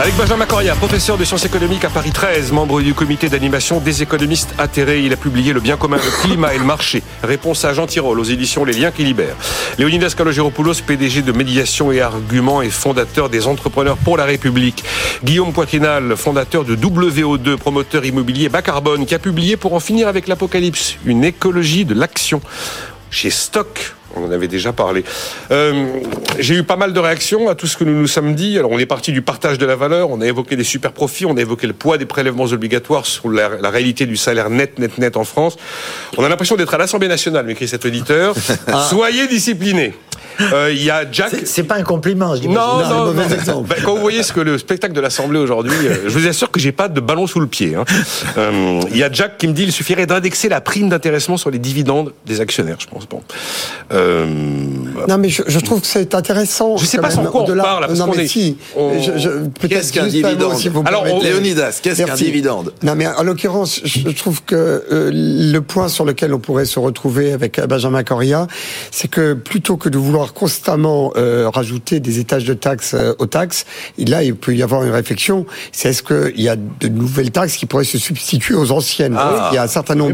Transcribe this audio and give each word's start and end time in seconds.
Avec 0.00 0.14
Benjamin 0.14 0.46
Coria, 0.46 0.76
professeur 0.76 1.18
de 1.18 1.24
sciences 1.24 1.44
économiques 1.44 1.84
à 1.84 1.90
Paris 1.90 2.12
13, 2.12 2.52
membre 2.52 2.80
du 2.80 2.94
comité 2.94 3.28
d'animation 3.28 3.80
des 3.80 4.00
économistes 4.00 4.54
atterrés. 4.56 5.00
Il 5.00 5.12
a 5.12 5.16
publié 5.16 5.52
Le 5.52 5.58
bien 5.58 5.76
commun, 5.76 5.96
le 5.96 6.22
climat 6.22 6.54
et 6.54 6.58
le 6.58 6.64
marché. 6.64 7.02
Réponse 7.24 7.64
à 7.64 7.74
Jean 7.74 7.88
Tirole 7.88 8.20
aux 8.20 8.24
éditions 8.24 8.64
Les 8.64 8.74
liens 8.74 8.92
qui 8.92 9.02
libèrent. 9.02 9.34
Léonidas 9.76 10.14
Kalogeropoulos, 10.16 10.82
PDG 10.86 11.22
de 11.22 11.32
Médiation 11.32 11.90
et 11.90 12.00
Arguments 12.00 12.62
et 12.62 12.70
fondateur 12.70 13.28
des 13.28 13.48
Entrepreneurs 13.48 13.96
pour 13.96 14.16
la 14.16 14.24
République. 14.24 14.84
Guillaume 15.24 15.52
Poitrinal, 15.52 16.16
fondateur 16.16 16.64
de 16.64 16.76
WO2, 16.76 17.56
promoteur 17.56 18.04
immobilier 18.04 18.48
bas 18.48 18.62
carbone, 18.62 19.04
qui 19.04 19.16
a 19.16 19.18
publié 19.18 19.56
Pour 19.56 19.74
en 19.74 19.80
finir 19.80 20.06
avec 20.06 20.28
l'apocalypse, 20.28 20.94
une 21.06 21.24
écologie 21.24 21.84
de 21.84 21.94
l'action 21.94 22.40
chez 23.10 23.30
Stock. 23.30 23.96
On 24.16 24.24
en 24.24 24.30
avait 24.30 24.48
déjà 24.48 24.72
parlé. 24.72 25.04
Euh, 25.50 25.86
J'ai 26.38 26.54
eu 26.54 26.62
pas 26.62 26.76
mal 26.76 26.92
de 26.92 26.98
réactions 27.00 27.48
à 27.48 27.54
tout 27.54 27.66
ce 27.66 27.76
que 27.76 27.84
nous 27.84 27.94
nous 27.98 28.06
sommes 28.06 28.34
dit. 28.34 28.58
Alors, 28.58 28.70
on 28.70 28.78
est 28.78 28.86
parti 28.86 29.12
du 29.12 29.22
partage 29.22 29.58
de 29.58 29.66
la 29.66 29.76
valeur, 29.76 30.10
on 30.10 30.20
a 30.20 30.26
évoqué 30.26 30.56
des 30.56 30.64
super 30.64 30.92
profits, 30.92 31.26
on 31.26 31.36
a 31.36 31.40
évoqué 31.40 31.66
le 31.66 31.72
poids 31.74 31.98
des 31.98 32.06
prélèvements 32.06 32.44
obligatoires 32.44 33.06
sur 33.06 33.28
la, 33.30 33.50
la 33.60 33.70
réalité 33.70 34.06
du 34.06 34.16
salaire 34.16 34.50
net, 34.50 34.78
net, 34.78 34.98
net 34.98 35.16
en 35.16 35.24
France. 35.24 35.56
On 36.16 36.24
a 36.24 36.28
l'impression 36.28 36.56
d'être 36.56 36.74
à 36.74 36.78
l'Assemblée 36.78 37.08
nationale, 37.08 37.44
m'écrit 37.46 37.68
cet 37.68 37.84
auditeur. 37.84 38.34
Soyez 38.88 39.26
disciplinés. 39.28 39.94
Euh, 40.52 40.70
Il 40.72 40.82
y 40.82 40.90
a 40.90 41.04
Jack. 41.10 41.30
C'est- 41.44 41.62
pas 41.64 41.76
un 41.76 41.82
compliment, 41.82 42.34
je 42.36 42.40
dis. 42.42 42.48
Non, 42.48 42.54
pas. 42.54 42.88
non, 42.88 43.04
mauvais 43.06 43.26
non. 43.28 43.34
exemple. 43.34 43.68
Ben, 43.68 43.76
quand 43.84 43.94
vous 43.94 44.00
voyez 44.00 44.22
ce 44.22 44.32
que 44.32 44.40
le 44.40 44.56
spectacle 44.58 44.94
de 44.94 45.00
l'Assemblée 45.00 45.38
aujourd'hui, 45.38 45.72
euh, 45.84 45.94
je 46.06 46.10
vous 46.18 46.26
assure 46.26 46.50
que 46.50 46.60
j'ai 46.60 46.72
pas 46.72 46.88
de 46.88 47.00
ballon 47.00 47.26
sous 47.26 47.40
le 47.40 47.46
pied. 47.46 47.74
hein. 47.74 47.84
Euh, 48.38 48.80
Il 48.90 48.96
y 48.96 49.02
a 49.02 49.10
Jack 49.12 49.36
qui 49.38 49.48
me 49.48 49.52
dit 49.52 49.64
il 49.64 49.72
suffirait 49.72 50.06
d'indexer 50.06 50.48
la 50.48 50.60
prime 50.60 50.88
d'intéressement 50.88 51.36
sur 51.36 51.50
les 51.50 51.58
dividendes 51.58 52.12
des 52.26 52.40
actionnaires, 52.40 52.76
je 52.78 52.86
pense. 52.86 53.06
Bon. 53.08 53.22
Euh, 53.92 54.26
Non, 55.08 55.18
mais 55.18 55.28
je, 55.28 55.42
je 55.46 55.58
trouve 55.60 55.80
que 55.80 55.86
c'est 55.86 56.14
intéressant. 56.14 56.76
Je 56.76 56.84
sais 56.86 56.98
pas 56.98 57.10
sur 57.10 57.22
quoi 57.30 57.42
on 57.42 57.56
parle, 57.56 57.86
parce 57.86 57.98
non, 57.98 58.06
qu'on 58.06 58.16
mais 58.16 58.24
est- 58.24 58.28
si. 58.28 58.56
on- 58.76 58.92
Qu'est-ce 59.68 59.92
qu'un 59.92 60.06
dividende 60.06 60.54
si 60.56 60.70
Alors, 60.84 61.04
on-. 61.12 61.20
Léonidas, 61.22 61.80
qu'est-ce 61.82 62.02
qu'un 62.04 62.14
dividende? 62.14 62.72
Non, 62.82 62.94
mais 62.94 63.06
en 63.06 63.22
l'occurrence, 63.22 63.80
je 63.84 63.98
je 64.08 64.14
trouve 64.22 64.42
que 64.44 64.54
euh, 64.54 65.10
le 65.12 65.58
point 65.60 65.88
sur 65.88 66.04
lequel 66.04 66.32
on 66.32 66.38
pourrait 66.38 66.64
se 66.64 66.78
retrouver 66.78 67.32
avec 67.32 67.60
Benjamin 67.66 68.02
Coria, 68.04 68.46
c'est 68.90 69.08
que 69.08 69.34
plutôt 69.34 69.76
que 69.76 69.88
de 69.88 69.98
vouloir 69.98 70.27
constamment 70.34 71.12
euh, 71.16 71.48
rajouter 71.52 72.00
des 72.00 72.18
étages 72.18 72.44
de 72.44 72.54
taxes 72.54 72.94
euh, 72.94 73.14
aux 73.18 73.26
taxes, 73.26 73.64
là, 73.98 74.22
il 74.22 74.34
peut 74.34 74.54
y 74.54 74.62
avoir 74.62 74.84
une 74.84 74.92
réflexion. 74.92 75.46
C'est 75.72 75.90
est-ce 75.90 76.02
qu'il 76.02 76.40
y 76.40 76.48
a 76.48 76.56
de 76.56 76.88
nouvelles 76.88 77.30
taxes 77.30 77.56
qui 77.56 77.66
pourraient 77.66 77.84
se 77.84 77.98
substituer 77.98 78.54
aux 78.54 78.70
anciennes? 78.72 79.16
Ah. 79.18 79.48
Il 79.52 79.54
y 79.56 79.58
a 79.58 79.62
un 79.62 79.68
certain 79.68 79.94
nombre 79.94 80.12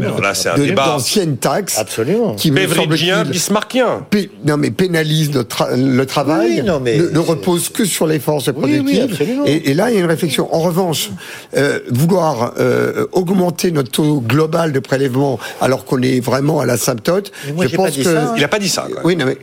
d'anciennes 0.75 1.37
taxes 1.37 1.77
Absolument. 1.77 2.35
qui 2.35 2.51
me 2.51 2.67
semble-t-il, 2.67 3.23
bismarckien. 3.31 4.05
Non 4.45 4.57
mais 4.57 4.71
pénalise 4.71 5.33
le, 5.33 5.41
tra- 5.43 5.75
le 5.75 6.05
travail, 6.05 6.59
Oui, 6.61 6.63
non, 6.63 6.79
mais- 6.79 6.97
ne, 6.97 7.09
ne 7.09 7.19
repose 7.19 7.69
que 7.69 7.85
sur 7.85 8.07
les 8.07 8.19
forces 8.19 8.47
oui, 8.47 8.53
productives. 8.53 9.17
et, 9.45 9.71
et 9.71 9.73
là, 9.73 9.89
il 9.89 9.95
y 9.95 9.97
a 9.97 10.01
une 10.01 10.05
réflexion. 10.07 10.53
En 10.53 10.59
revanche, 10.59 11.09
euh, 11.57 11.79
vouloir 11.91 12.53
euh, 12.59 13.07
augmenter 13.11 13.71
notre 13.71 13.91
taux 13.91 14.21
global 14.21 14.71
de 14.71 14.79
prélèvement 14.79 15.39
alors 15.61 15.85
qu'on 15.85 16.01
est 16.01 16.19
vraiment 16.19 16.59
à 16.59 16.65
l'asymptote, 16.65 17.31
Mais 17.47 17.53
moi, 17.53 17.67
je 17.67 17.75
pense 17.75 17.85
pas 17.85 17.91
dit 17.91 17.97
que 18.03 18.03
ça, 18.03 18.23
hein. 18.23 18.33
Il 18.37 18.43
a 18.43 18.47
pas 18.47 18.59
dit 18.59 18.69
ça. 18.69 18.87
quoi. 18.91 19.01
oui, 19.03 19.15
non, 19.15 19.25
mais, 19.25 19.37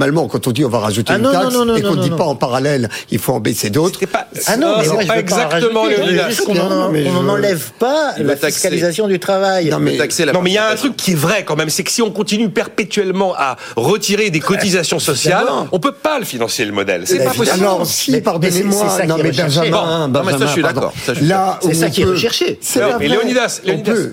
normalement, 0.00 0.28
quand 0.28 0.46
on 0.46 0.50
dit 0.52 0.64
on 0.64 0.68
va 0.70 0.78
rajouter 0.78 1.12
Ah, 1.12 1.18
une 1.18 1.24
non, 1.24 1.32
taxe 1.32 1.52
non, 1.54 1.64
non, 1.66 1.76
et 1.76 1.82
qu'on 1.82 1.94
ne 1.94 2.02
dit 2.02 2.10
non, 2.10 2.16
pas 2.16 2.24
en 2.24 2.34
parallèle, 2.34 2.88
il 3.10 3.18
faut 3.18 3.34
en 3.34 3.40
baisser 3.40 3.68
d'autres. 3.68 4.00
Pas, 4.06 4.26
Ah 4.46 4.56
non, 4.56 4.78
mais 4.78 4.84
je 4.84 4.90
pas 4.90 5.04
pas 5.04 5.18
exactement 5.18 5.82
rajouter. 5.82 5.94
Je 5.96 6.00
veux 6.00 6.06
Léonidas. 6.06 6.28
juste 6.30 6.44
qu'on 6.46 6.54
Non, 6.54 6.62
en- 6.70 6.90
mais 6.90 7.04
qu'on 7.04 7.10
je 7.10 7.14
n'en 7.16 7.22
veux- 7.22 7.30
enlève 7.30 7.70
pas 7.78 8.14
Il 8.18 8.24
la 8.24 8.36
fiscalisation 8.36 9.06
du 9.08 9.18
travail. 9.18 9.68
Non, 9.68 9.78
mais- 9.78 9.98
il 10.46 10.52
y 10.52 10.58
a 10.58 10.68
un 10.70 10.74
truc 10.74 10.96
qui 10.96 11.12
est 11.12 11.14
vrai 11.14 11.44
quand 11.44 11.54
même, 11.56 11.68
c'est 11.68 11.84
que 11.84 11.90
si 11.90 12.00
on 12.00 12.10
continue 12.10 12.48
perpétuellement 12.48 13.34
à 13.36 13.56
retirer 13.76 14.30
des 14.30 14.40
cotisations 14.40 14.98
sociales, 14.98 15.46
on 15.70 15.78
peut 15.78 15.92
pas 15.92 16.18
le 16.18 16.24
financer 16.24 16.64
le 16.64 16.72
modèle. 16.72 17.02
C'est 17.04 17.18
pas 17.18 17.32
possible. 17.34 17.50
Alors, 17.60 17.86
si, 17.86 18.18
pardonnez-moi, 18.22 18.72
c'est- 18.72 18.88
c'est 18.96 19.00
ça 19.02 19.06
non 19.06 19.14
qui 19.16 19.20
est 19.20 19.24
mais 19.24 19.30
recherché. 19.30 19.58
Benjamin, 19.70 20.08
Bon, 20.08 20.18
non, 20.18 20.24
mais 20.24 20.32
ça, 20.32 20.38
je 20.46 20.52
suis 20.52 20.62
d'accord, 20.62 20.92
Là 21.22 21.58
C'est 21.60 21.68
où 21.68 21.74
ça 21.74 21.86
on 21.86 21.90
qui 21.90 22.00
est 22.00 22.04
peut- 22.04 22.10
recherché. 22.12 22.58
C'est 22.62 22.80
pas 22.80 22.96
mais. 22.98 23.08
Léonidas, 23.08 23.60
on 23.66 23.78
peut, 23.78 24.12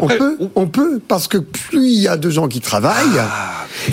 on 0.00 0.06
peut, 0.06 0.36
on 0.54 0.66
parce 1.08 1.26
que 1.28 1.38
plus 1.38 1.88
il 1.88 2.00
y 2.02 2.08
a 2.08 2.16
de 2.16 2.30
gens 2.30 2.46
qui 2.48 2.60
travaillent, 2.60 3.20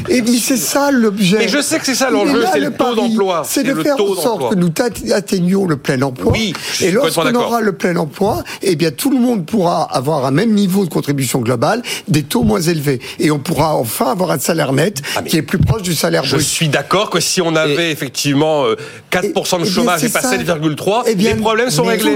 et 0.09 0.21
mais 0.21 0.37
c'est 0.37 0.57
ça 0.57 0.91
l'objet. 0.91 1.30
Mais 1.37 1.47
je 1.47 1.61
sais 1.61 1.79
que 1.79 1.85
c'est 1.85 1.95
ça 1.95 2.09
l'enjeu, 2.09 2.43
c'est 2.51 2.59
le 2.59 2.71
taux 2.71 2.95
d'emploi. 2.95 3.43
C'est 3.45 3.63
de 3.63 3.73
faire 3.81 3.95
en 4.01 4.15
sorte 4.15 4.51
que 4.51 4.55
nous 4.55 4.71
atteignions 5.13 5.65
le 5.67 5.77
plein 5.77 6.01
emploi. 6.01 6.31
Oui, 6.31 6.53
je 6.73 6.85
et 6.85 6.91
lorsqu'on 6.91 7.33
aura 7.35 7.61
le 7.61 7.73
plein 7.73 7.95
emploi, 7.97 8.43
eh 8.61 8.75
bien 8.75 8.91
tout 8.91 9.11
le 9.11 9.19
monde 9.19 9.45
pourra 9.45 9.83
avoir 9.95 10.25
un 10.25 10.31
même 10.31 10.51
niveau 10.53 10.85
de 10.85 10.89
contribution 10.89 11.39
globale, 11.39 11.81
des 12.07 12.23
taux 12.23 12.43
moins 12.43 12.61
élevés, 12.61 12.99
et 13.19 13.31
on 13.31 13.39
pourra 13.39 13.75
enfin 13.75 14.11
avoir 14.11 14.31
un 14.31 14.39
salaire 14.39 14.73
net 14.73 15.01
Ah, 15.15 15.21
qui 15.21 15.37
est 15.37 15.41
plus 15.41 15.57
proche 15.59 15.81
du 15.83 15.93
salaire 15.95 16.23
Je 16.23 16.35
brut. 16.35 16.45
suis 16.45 16.67
d'accord 16.69 17.09
que 17.09 17.19
si 17.19 17.41
on 17.41 17.55
avait 17.55 17.91
effectivement 17.91 18.65
euh, 18.65 18.75
4% 19.11 19.59
de 19.61 19.65
Eh 19.65 19.69
chômage 19.69 20.03
et 20.03 20.07
c'est 20.07 20.13
pas 20.13 20.21
ça. 20.21 20.37
7,3, 20.37 21.03
Eh 21.07 21.15
les 21.15 21.35
problèmes 21.35 21.69
sont 21.69 21.83
réglés. 21.83 22.15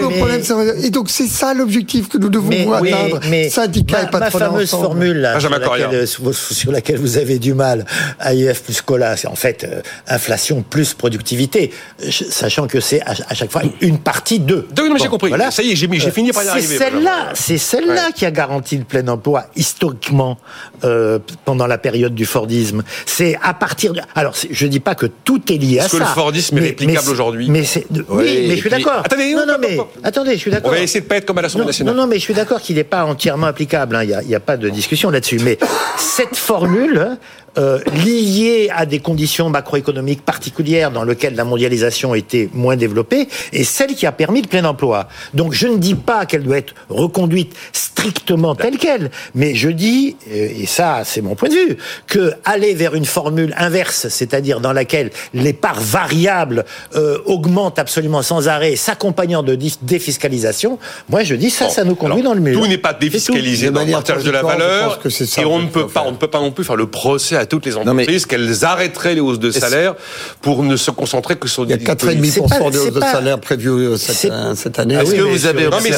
Et 0.84 0.90
donc 0.90 1.09
c'est 1.09 1.28
ça 1.28 1.53
l'objectif 1.53 2.08
que 2.09 2.18
nous 2.18 2.30
devons 2.30 2.50
Mais, 2.50 2.68
oui, 2.82 2.92
atteindre, 2.92 3.20
mais 3.30 3.50
syndicats 3.50 3.97
ma, 3.97 4.03
et 4.03 4.12
patronat 4.12 4.46
ma 4.46 4.52
fameuse 4.52 4.74
ensemble. 4.74 4.86
formule 4.88 5.18
là, 5.18 5.40
sur, 5.40 5.50
laquelle, 5.50 5.90
euh, 5.94 6.06
sur 6.34 6.72
laquelle 6.72 6.97
vous 7.00 7.18
avez 7.18 7.40
du 7.40 7.53
mal, 7.53 7.86
AIF 8.24 8.64
plus 8.64 8.82
cola, 8.95 9.17
c'est 9.17 9.28
en 9.28 9.35
fait 9.35 9.63
euh, 9.63 9.81
inflation 10.07 10.63
plus 10.67 10.94
productivité, 10.94 11.72
euh, 12.01 12.09
sachant 12.11 12.67
que 12.67 12.79
c'est 12.79 13.01
à, 13.01 13.33
chaque 13.33 13.51
fois 13.51 13.63
une 13.81 14.00
partie 14.00 14.39
de. 14.39 14.67
Donc, 14.72 14.97
j'ai 14.97 15.07
compris. 15.07 15.29
voilà. 15.29 15.51
Ça 15.51 15.63
y 15.63 15.72
est, 15.72 15.75
j'ai 15.75 15.89
j'ai 15.94 16.11
fini 16.11 16.31
par 16.31 16.44
y 16.44 16.45
C'est 16.45 16.51
arriver, 16.51 16.78
celle-là, 16.78 17.17
Benjamin. 17.17 17.31
c'est 17.35 17.57
celle-là 17.57 18.11
qui 18.16 18.25
a 18.25 18.31
garanti 18.31 18.78
le 18.78 18.84
plein 18.84 19.07
emploi 19.07 19.45
historiquement 19.55 20.38
euh, 20.84 21.19
pendant 21.44 21.67
la 21.67 21.78
période 21.78 22.16
du 22.16 22.25
Fordisme. 22.25 22.84
C'est 23.05 23.38
à 23.41 23.53
partir 23.53 23.94
de. 23.94 24.01
Alors, 24.16 24.35
c'est- 24.35 24.50
je 24.51 24.67
dis 24.67 24.79
pas 24.79 24.95
que 24.95 25.05
tout 25.05 25.41
est 25.51 25.57
lié 25.57 25.79
à 25.79 25.84
ça. 25.84 25.89
que 25.89 25.97
le 25.97 26.05
Fordisme 26.05 26.57
est 26.57 26.61
réplicable 26.61 27.05
c'est- 27.05 27.11
aujourd'hui 27.11 27.50
Mais 27.50 27.63
c'est 27.63 27.85
oui, 28.09 28.45
mais 28.47 28.55
je 28.55 28.61
suis 28.61 28.69
d'accord. 28.69 29.01
Attendez, 29.03 29.34
non, 29.34 29.45
non, 29.45 29.57
mais 29.59 29.78
attendez, 30.03 30.34
je 30.34 30.39
suis 30.39 30.51
d'accord. 30.51 30.72
On 30.72 30.73
va 30.73 30.79
essayer 30.79 31.01
de 31.01 31.05
pas 31.05 31.17
être 31.17 31.25
comme 31.25 31.38
à 31.38 31.41
l'Assemblée 31.41 31.67
nationale. 31.67 31.95
non, 31.95 32.01
non, 32.03 32.07
mais 32.07 32.16
je 32.16 32.22
suis 32.22 32.34
d'accord 32.34 32.61
qu'il 32.61 32.78
n'est 32.78 32.84
pas 32.84 33.03
entièrement 33.05 33.47
applicable. 33.47 33.95
hein. 33.95 34.03
Il 34.03 34.28
n'y 34.28 34.35
a, 34.35 34.39
pas 34.39 34.57
de 34.57 34.69
discussion 34.69 35.09
là-dessus. 35.09 35.39
Mais 35.44 35.57
cette 35.97 36.35
formule, 36.35 37.17
euh, 37.57 37.79
liée 38.05 38.69
à 38.75 38.84
des 38.85 39.00
conditions 39.00 39.50
macroéconomiques 39.50 40.23
particulières 40.23 40.91
dans 40.91 41.03
lesquelles 41.03 41.35
la 41.35 41.44
mondialisation 41.46 42.16
était 42.16 42.50
moins 42.53 42.75
développée, 42.75 43.28
est 43.53 43.63
celle 43.63 43.96
qui 43.96 44.06
a 44.06 44.12
permis 44.12 44.41
le 44.41 44.47
plein 44.47 44.66
emploi. 44.66 45.07
Donc 45.34 45.53
je 45.53 45.68
ne 45.68 45.78
dis 45.78 45.96
pas 45.96 46.25
qu'elle 46.25 46.44
doit 46.44 46.57
être 46.57 46.73
reconduite 46.90 47.53
strictement 47.73 48.56
telle 48.56 48.78
qu'elle, 48.78 49.12
mais 49.34 49.56
je 49.56 49.69
dis, 49.69 50.16
euh, 50.31 50.50
et 50.62 50.66
ça 50.66 51.01
c'est 51.03 51.22
mon 51.22 51.35
point 51.35 51.50
de 51.50 51.53
vue, 51.53 51.78
que 52.07 52.34
aller 52.44 52.73
vers 52.73 52.96
une 52.96 53.06
formule 53.06 53.53
inverse, 53.57 54.07
c'est-à-dire 54.09 54.59
dans 54.59 54.73
laquelle 54.73 55.12
les 55.34 55.53
parts 55.53 55.79
variables 55.79 56.66
euh, 56.96 57.17
augmentent 57.25 57.79
absolument 57.79 58.22
sans 58.22 58.47
arrêt, 58.47 58.75
s'accompagnant 58.75 59.44
de 59.44 59.56
défiscalisation, 59.81 60.78
moi 61.09 61.23
je 61.23 61.35
dis 61.35 61.50
ça, 61.50 61.66
Bon, 61.66 61.72
ça 61.72 61.84
nous 61.84 61.96
conduit 61.96 62.19
alors, 62.22 62.34
dans 62.34 62.35
le 62.35 62.41
mur. 62.41 62.59
Tout 62.59 62.67
n'est 62.67 62.78
pas 62.78 62.93
défiscalisé 62.93 63.72
dans 63.72 63.84
le 63.84 63.91
partage 63.91 64.23
de 64.23 64.32
la 64.32 64.43
valeur. 64.43 64.96
pense 64.96 65.03
que 65.03 65.09
c'est 65.09 65.26
ça 65.26 65.41
et 65.41 65.46
on 65.46 65.59
ne 65.59 65.67
peut 65.67 65.87
pas, 65.87 66.03
on 66.05 66.11
ne 66.11 66.17
peut 66.17 66.28
pas 66.28 66.40
non 66.40 66.52
plus 66.52 66.64
faire 66.64 66.76
le 66.76 66.87
procès 66.87 67.35
à 67.35 67.46
toutes 67.46 67.66
les 67.66 67.72
mais- 67.72 67.78
entreprises 67.78 68.26
qu'elles 68.26 68.66
arrêteraient 68.75 69.16
les 69.16 69.22
hausses 69.22 69.39
de 69.39 69.51
salaire 69.51 69.95
pour 70.41 70.63
ne 70.63 70.75
se 70.75 70.91
concentrer 70.91 71.35
que 71.37 71.47
sur 71.47 71.63
Il 71.63 71.69
y 71.72 71.73
a 71.73 71.77
des 71.77 71.85
4,5% 71.85 72.31
C'est 72.49 72.59
pas- 72.59 72.69
de 72.72 72.77
hausse 72.77 72.83
c'est 72.85 72.91
de 72.93 72.99
salaire 72.99 73.39
prévue 73.39 73.69
euh, 73.69 73.97
cette, 73.97 74.31
euh, 74.31 74.53
cette 74.55 74.79
année. 74.79 74.95
Est-ce 74.95 75.11
oui, 75.11 75.17
que 75.17 75.22
vous 75.23 75.45
avez 75.45 75.63
Non, 75.66 75.77
mais, 75.81 75.89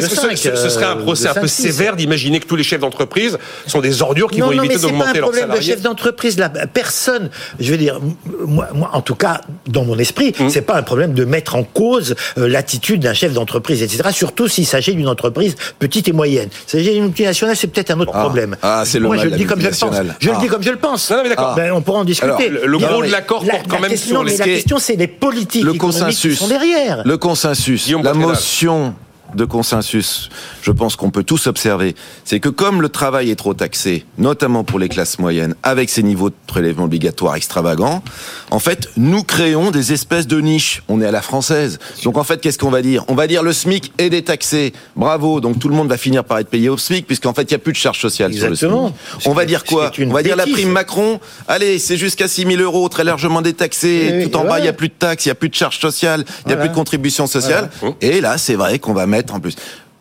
de 0.00 0.06
ce, 0.06 0.68
serait 0.68 0.84
un 0.84 0.96
euh, 0.98 1.02
procès 1.02 1.24
de 1.24 1.28
un 1.30 1.34
peu 1.34 1.46
sévère 1.46 1.96
d'imaginer 1.96 2.40
que 2.40 2.46
tous 2.46 2.56
les 2.56 2.62
chefs 2.62 2.80
d'entreprise 2.80 3.38
sont 3.66 3.80
des 3.80 4.02
ordures 4.02 4.30
qui 4.30 4.40
non, 4.40 4.46
vont 4.46 4.52
non, 4.54 4.62
éviter 4.64 4.74
mais 4.74 4.80
c'est 4.80 4.86
pas 4.86 4.90
d'augmenter 4.92 5.10
un 5.10 5.20
leurs 5.20 5.22
problème 5.30 5.44
de 5.44 5.48
salariés. 5.50 5.70
chef 5.72 5.80
d'entreprise. 5.82 6.38
Là, 6.38 6.48
personne, 6.72 7.30
je 7.60 7.70
veux 7.70 7.76
dire, 7.78 8.00
moi, 8.46 8.68
moi, 8.74 8.90
en 8.92 9.00
tout 9.02 9.14
cas, 9.14 9.40
dans 9.66 9.84
mon 9.84 9.98
esprit, 9.98 10.32
Hum. 10.40 10.48
c'est 10.50 10.62
pas 10.62 10.74
un 10.76 10.82
problème 10.82 11.12
de 11.14 11.24
mettre 11.24 11.54
en 11.56 11.62
cause 11.64 12.14
euh, 12.38 12.48
l'attitude 12.48 13.00
d'un 13.02 13.12
chef 13.14 13.32
d'entreprise, 13.32 13.82
etc. 13.82 14.08
Surtout 14.12 14.48
s'il 14.48 14.66
s'agit 14.66 14.94
d'une 14.94 15.08
entreprise 15.08 15.56
petite 15.78 16.08
et 16.08 16.12
moyenne. 16.12 16.48
S'il 16.66 16.80
s'agit 16.80 16.94
d'une 16.94 17.04
multinationale, 17.04 17.56
c'est 17.56 17.66
peut-être 17.66 17.90
un 17.90 18.00
autre 18.00 18.12
Ah. 18.14 18.20
problème. 18.20 18.56
Ah, 18.62 18.82
c'est 18.86 18.98
le 18.98 19.06
Moi, 19.06 19.16
mal, 19.16 19.26
je 19.26 19.30
le 19.30 19.36
dis 19.36 19.44
comme 19.44 19.60
je 19.60 19.66
le 19.68 19.74
pense. 19.74 19.94
Je 20.20 20.28
le 20.28 20.34
Ah. 20.36 20.40
dis 20.40 20.46
comme 20.48 20.62
je 20.62 20.70
le 20.70 20.76
pense. 20.76 21.10
Non, 21.10 21.16
non, 21.18 21.22
mais 21.24 21.28
d'accord. 21.30 21.54
Ben, 21.54 21.72
on 21.72 21.80
pourra 21.82 22.00
en 22.00 22.04
discuter. 22.12 22.46
Alors, 22.48 22.66
le- 22.66 22.78
gros 22.78 23.02
de 23.02 23.10
l'accord 23.10 23.44
la- 23.44 23.54
porte 23.54 23.66
quand 23.68 23.74
la 23.76 23.80
même 23.82 23.90
question- 23.90 24.16
sur 24.16 24.24
mais 24.24 24.30
les- 24.32 24.36
La 24.38 24.44
question, 24.44 24.78
c'est 24.78 24.96
les 24.96 25.06
politiques 25.06 25.64
Le 25.64 25.74
économiques 25.74 25.96
qui 25.98 26.00
consensus. 26.00 26.38
sont 26.38 26.48
derrière. 26.48 27.02
Le 27.04 27.16
consensus, 27.18 27.84
Guillaume 27.84 28.02
la 28.02 28.14
motion 28.14 28.94
de 29.34 29.44
consensus, 29.44 30.28
je 30.62 30.70
pense 30.70 30.96
qu'on 30.96 31.10
peut 31.10 31.24
tous 31.24 31.46
observer, 31.46 31.94
c'est 32.24 32.40
que 32.40 32.48
comme 32.48 32.82
le 32.82 32.88
travail 32.88 33.30
est 33.30 33.36
trop 33.36 33.54
taxé, 33.54 34.04
notamment 34.18 34.64
pour 34.64 34.78
les 34.78 34.88
classes 34.88 35.18
moyennes, 35.18 35.54
avec 35.62 35.90
ces 35.90 36.02
niveaux 36.02 36.30
de 36.30 36.34
prélèvement 36.46 36.84
obligatoire 36.84 37.36
extravagants, 37.36 38.02
en 38.50 38.58
fait, 38.58 38.88
nous 38.96 39.22
créons 39.22 39.70
des 39.70 39.92
espèces 39.92 40.26
de 40.26 40.40
niches. 40.40 40.82
On 40.88 41.00
est 41.00 41.06
à 41.06 41.10
la 41.10 41.22
française. 41.22 41.78
Donc 42.04 42.18
en 42.18 42.24
fait, 42.24 42.40
qu'est-ce 42.40 42.58
qu'on 42.58 42.70
va 42.70 42.82
dire? 42.82 43.04
On 43.08 43.14
va 43.14 43.26
dire 43.26 43.42
le 43.42 43.52
SMIC 43.52 43.92
est 43.98 44.10
détaxé. 44.10 44.72
Bravo. 44.96 45.40
Donc 45.40 45.58
tout 45.58 45.68
le 45.68 45.74
monde 45.74 45.88
va 45.88 45.96
finir 45.96 46.24
par 46.24 46.38
être 46.38 46.48
payé 46.48 46.68
au 46.68 46.76
SMIC, 46.76 47.06
puisqu'en 47.06 47.32
fait, 47.34 47.42
il 47.42 47.48
n'y 47.48 47.54
a 47.54 47.58
plus 47.58 47.72
de 47.72 47.78
charges 47.78 48.00
sociales 48.00 48.32
sur 48.34 48.46
le 48.46 48.52
Exactement. 48.52 48.88
SMIC. 49.18 49.26
On 49.28 49.32
va 49.34 49.44
dire 49.44 49.64
quoi? 49.64 49.90
On 50.00 50.12
va 50.12 50.22
dire 50.22 50.36
la 50.36 50.46
prime 50.46 50.70
Macron. 50.70 51.20
Allez, 51.48 51.78
c'est 51.78 51.96
jusqu'à 51.96 52.28
6 52.28 52.46
000 52.46 52.62
euros, 52.62 52.88
très 52.88 53.04
largement 53.04 53.40
détaxé. 53.42 54.10
Oui, 54.12 54.30
tout 54.30 54.36
en 54.36 54.44
bas, 54.44 54.58
il 54.58 54.62
n'y 54.62 54.68
a 54.68 54.72
plus 54.72 54.88
de 54.88 54.94
taxes, 54.98 55.24
il 55.24 55.28
n'y 55.28 55.32
a 55.32 55.36
plus 55.36 55.48
de 55.48 55.54
charges 55.54 55.78
sociales, 55.78 56.24
il 56.26 56.48
n'y 56.48 56.52
a 56.52 56.56
Voilà. 56.56 56.60
plus 56.62 56.68
de 56.68 56.74
contributions 56.74 57.26
sociales. 57.26 57.70
Voilà. 57.80 57.94
Et 58.00 58.20
là, 58.20 58.38
c'est 58.38 58.54
vrai 58.54 58.78
qu'on 58.78 58.92
va 58.92 59.06
mettre 59.06 59.21
en 59.30 59.40
plus. 59.40 59.54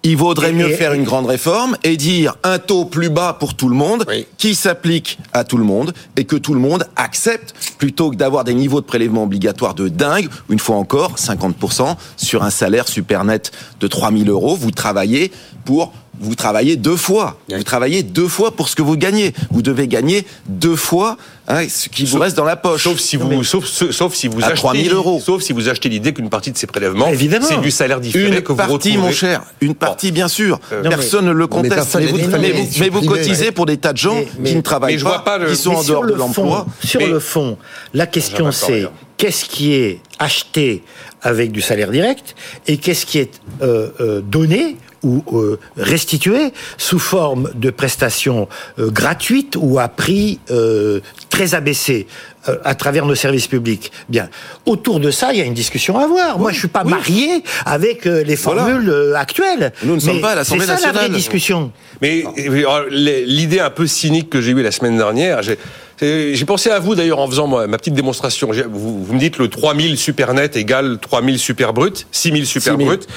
Il 0.03 0.17
vaudrait 0.17 0.51
mieux 0.51 0.69
faire 0.69 0.93
une 0.93 1.03
grande 1.03 1.27
réforme 1.27 1.77
et 1.83 1.95
dire 1.95 2.35
un 2.43 2.57
taux 2.57 2.85
plus 2.85 3.09
bas 3.11 3.37
pour 3.39 3.53
tout 3.53 3.69
le 3.69 3.75
monde, 3.75 4.03
Oui. 4.07 4.25
qui 4.39 4.55
s'applique 4.55 5.19
à 5.31 5.43
tout 5.43 5.57
le 5.57 5.63
monde 5.63 5.93
et 6.17 6.25
que 6.25 6.35
tout 6.35 6.55
le 6.55 6.59
monde 6.59 6.87
accepte, 6.95 7.53
plutôt 7.77 8.09
que 8.09 8.15
d'avoir 8.15 8.43
des 8.43 8.55
niveaux 8.55 8.81
de 8.81 8.85
prélèvement 8.87 9.21
obligatoires 9.25 9.75
de 9.75 9.89
dingue. 9.89 10.27
Une 10.49 10.57
fois 10.57 10.77
encore, 10.77 11.17
50% 11.19 11.95
sur 12.17 12.41
un 12.41 12.49
salaire 12.49 12.87
super 12.87 13.23
net 13.25 13.51
de 13.79 13.85
3000 13.85 14.27
euros. 14.29 14.55
Vous 14.55 14.71
travaillez 14.71 15.31
pour 15.65 15.93
vous 16.21 16.35
travaillez 16.35 16.75
deux 16.75 16.95
fois. 16.95 17.37
Vous 17.49 17.63
travaillez 17.63 18.03
deux 18.03 18.27
fois 18.27 18.51
pour 18.51 18.69
ce 18.69 18.75
que 18.75 18.81
vous 18.81 18.95
gagnez. 18.95 19.33
Vous 19.49 19.61
devez 19.61 19.87
gagner 19.87 20.25
deux 20.47 20.75
fois 20.75 21.17
hein, 21.47 21.67
ce 21.67 21.89
qui 21.89 22.05
vous 22.05 22.19
reste 22.19 22.37
dans 22.37 22.45
la 22.45 22.55
poche. 22.55 22.83
Sauf 22.83 22.99
si 22.99 23.17
vous, 23.17 23.43
sauf, 23.43 23.65
sauf, 23.65 23.91
sauf 23.91 24.13
si 24.13 24.27
vous 24.27 24.41
À 24.41 24.45
achetez, 24.47 24.55
3000 24.57 24.93
euros. 24.93 25.19
sauf 25.23 25.41
si 25.41 25.51
vous 25.53 25.67
achetez 25.67 25.89
l'idée 25.89 26.13
qu'une 26.13 26.29
partie 26.29 26.51
de 26.51 26.57
ces 26.57 26.67
prélèvements, 26.67 27.07
Évidemment. 27.07 27.45
c'est 27.49 27.59
du 27.59 27.71
salaire 27.71 27.99
différé 27.99 28.27
Une 28.37 28.41
que 28.41 28.51
vous 28.51 28.55
partie, 28.57 28.73
retrouvez. 28.73 28.97
mon 28.97 29.11
cher, 29.11 29.41
une 29.61 29.75
partie, 29.75 30.11
bien 30.11 30.27
sûr. 30.27 30.59
Euh, 30.71 30.81
personne 30.87 31.25
ne 31.25 31.31
le 31.31 31.43
mais 31.45 31.49
conteste. 31.49 31.95
Mais, 31.99 32.05
vous, 32.07 32.17
mais 32.79 32.89
mais 32.91 33.05
cotisez 33.05 33.51
pour 33.51 33.65
des 33.65 33.77
tas 33.77 33.93
de 33.93 33.97
gens 33.97 34.13
Mais- 34.15 34.27
mais- 34.39 34.49
qui 34.51 34.55
ne 34.55 34.61
travaillent 34.61 34.93
mais 34.93 34.99
je 34.99 35.03
pas, 35.03 35.09
vois 35.11 35.23
pas 35.23 35.37
le- 35.39 35.49
qui 35.49 35.55
sont 35.55 35.71
Mais 35.71 35.75
en 35.77 35.81
sur 35.83 35.93
dehors 35.93 36.03
le 36.03 36.13
de 36.13 36.17
l'emploi. 36.17 36.65
fond- 36.81 36.87
Sur 36.87 36.99
Mais- 37.01 37.07
le 37.07 37.19
fond, 37.19 37.57
la 37.93 38.05
question 38.07 38.51
c'est 38.51 38.87
qu'est-ce 39.17 39.45
qui 39.45 39.73
est 39.73 39.99
acheté 40.19 40.83
avec 41.21 41.51
du 41.51 41.61
salaire 41.61 41.91
direct 41.91 42.35
et 42.67 42.77
qu'est-ce 42.77 43.05
qui 43.05 43.19
est 43.19 43.39
euh, 43.61 43.89
euh, 43.99 44.21
donné 44.21 44.77
ou 45.03 45.23
euh, 45.33 45.59
restitué 45.77 46.53
sous 46.77 46.99
forme 46.99 47.49
de 47.55 47.69
prestations 47.69 48.47
euh, 48.79 48.89
gratuites 48.91 49.55
ou 49.59 49.79
à 49.79 49.87
prix 49.87 50.39
euh, 50.51 50.99
très 51.29 51.55
abaissé 51.55 52.07
euh, 52.47 52.57
à 52.63 52.75
travers 52.75 53.05
nos 53.05 53.15
services 53.15 53.47
publics. 53.47 53.91
Bien, 54.09 54.29
autour 54.65 54.99
de 54.99 55.11
ça, 55.11 55.33
il 55.33 55.39
y 55.39 55.41
a 55.41 55.45
une 55.45 55.53
discussion 55.53 55.97
à 55.97 56.03
avoir. 56.03 56.39
Moi, 56.39 56.51
je 56.51 56.59
suis 56.59 56.67
pas 56.67 56.83
marié 56.83 57.43
avec 57.65 58.05
les 58.05 58.35
formules 58.35 59.13
actuelles. 59.15 59.73
Nous 59.83 59.95
ne 59.95 59.99
sommes 59.99 60.21
pas 60.21 60.31
à 60.31 60.35
l'Assemblée 60.35 60.65
C'est 60.65 60.67
ça 60.67 60.73
la 60.73 60.79
vraie 60.79 60.91
nationale. 60.93 61.11
discussion. 61.11 61.71
Mais 62.01 62.23
l'idée 62.91 63.59
un 63.59 63.69
peu 63.69 63.87
cynique 63.87 64.29
que 64.29 64.41
j'ai 64.41 64.51
eue 64.51 64.61
la 64.63 64.71
semaine 64.71 64.97
dernière, 64.97 65.41
j'ai 65.43 65.57
j'ai 66.01 66.45
pensé 66.45 66.69
à 66.69 66.79
vous 66.79 66.95
d'ailleurs 66.95 67.19
en 67.19 67.27
faisant 67.27 67.47
moi, 67.47 67.67
ma 67.67 67.77
petite 67.77 67.93
démonstration. 67.93 68.49
Vous, 68.69 69.03
vous 69.05 69.13
me 69.13 69.19
dites 69.19 69.37
le 69.37 69.47
3000 69.49 69.97
super 69.97 70.33
net 70.33 70.55
égale 70.55 70.97
3000 70.99 71.37
super 71.39 71.73
brut, 71.73 72.07
6000 72.11 72.45
super 72.47 72.73
6000. 72.73 72.87
brut. 72.87 73.07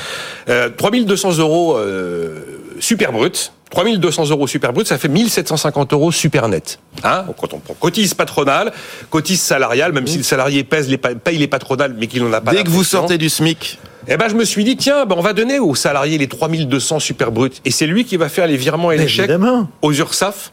Euh, 0.49 0.69
3200 0.77 1.39
euros 1.39 1.77
euh, 1.77 2.41
super 2.81 3.13
brut. 3.13 3.53
3200 3.71 4.27
euros 4.31 4.47
super 4.47 4.73
brut, 4.73 4.87
ça 4.87 4.99
fait 4.99 5.09
1750 5.09 5.93
euros 5.95 6.13
super 6.13 6.49
net. 6.49 6.79
Hein 7.03 7.25
Donc, 7.27 7.37
quand 7.41 7.55
on 7.55 7.59
prend 7.59 7.75
cotise 7.75 8.15
patronale, 8.15 8.73
cotise 9.11 9.41
salariale, 9.41 9.93
même 9.93 10.07
si 10.07 10.19
le 10.19 10.23
salarié 10.23 10.63
pèse 10.63 10.89
les, 10.89 10.97
pa- 10.99 11.15
paye 11.17 11.39
les 11.39 11.49
patronales, 11.49 11.97
mais 11.99 12.07
qu'il 12.07 12.23
n'en 12.23 12.33
a 12.33 12.41
pas 12.41 12.53
Dès 12.53 12.63
que 12.63 12.69
vous 12.71 12.85
sortez 12.85 13.19
du 13.19 13.29
SMIC, 13.29 13.81
Eh 14.07 14.17
ben, 14.17 14.29
je 14.29 14.35
me 14.35 14.45
suis 14.45 14.63
dit, 14.63 14.77
tiens, 14.77 15.07
ben, 15.07 15.17
on 15.19 15.23
va 15.23 15.33
donner 15.33 15.59
aux 15.59 15.75
salariés 15.75 16.19
les 16.19 16.29
3200 16.29 17.01
super 17.01 17.33
bruts. 17.33 17.51
Et 17.65 17.73
c'est 17.73 17.87
lui 17.87 18.05
qui 18.05 18.17
va 18.17 18.29
faire 18.29 18.47
les 18.47 18.57
virements 18.57 18.93
et 18.93 18.97
les 18.97 19.09
chèques 19.09 19.31
aux 19.83 19.93
URSAF 19.93 20.53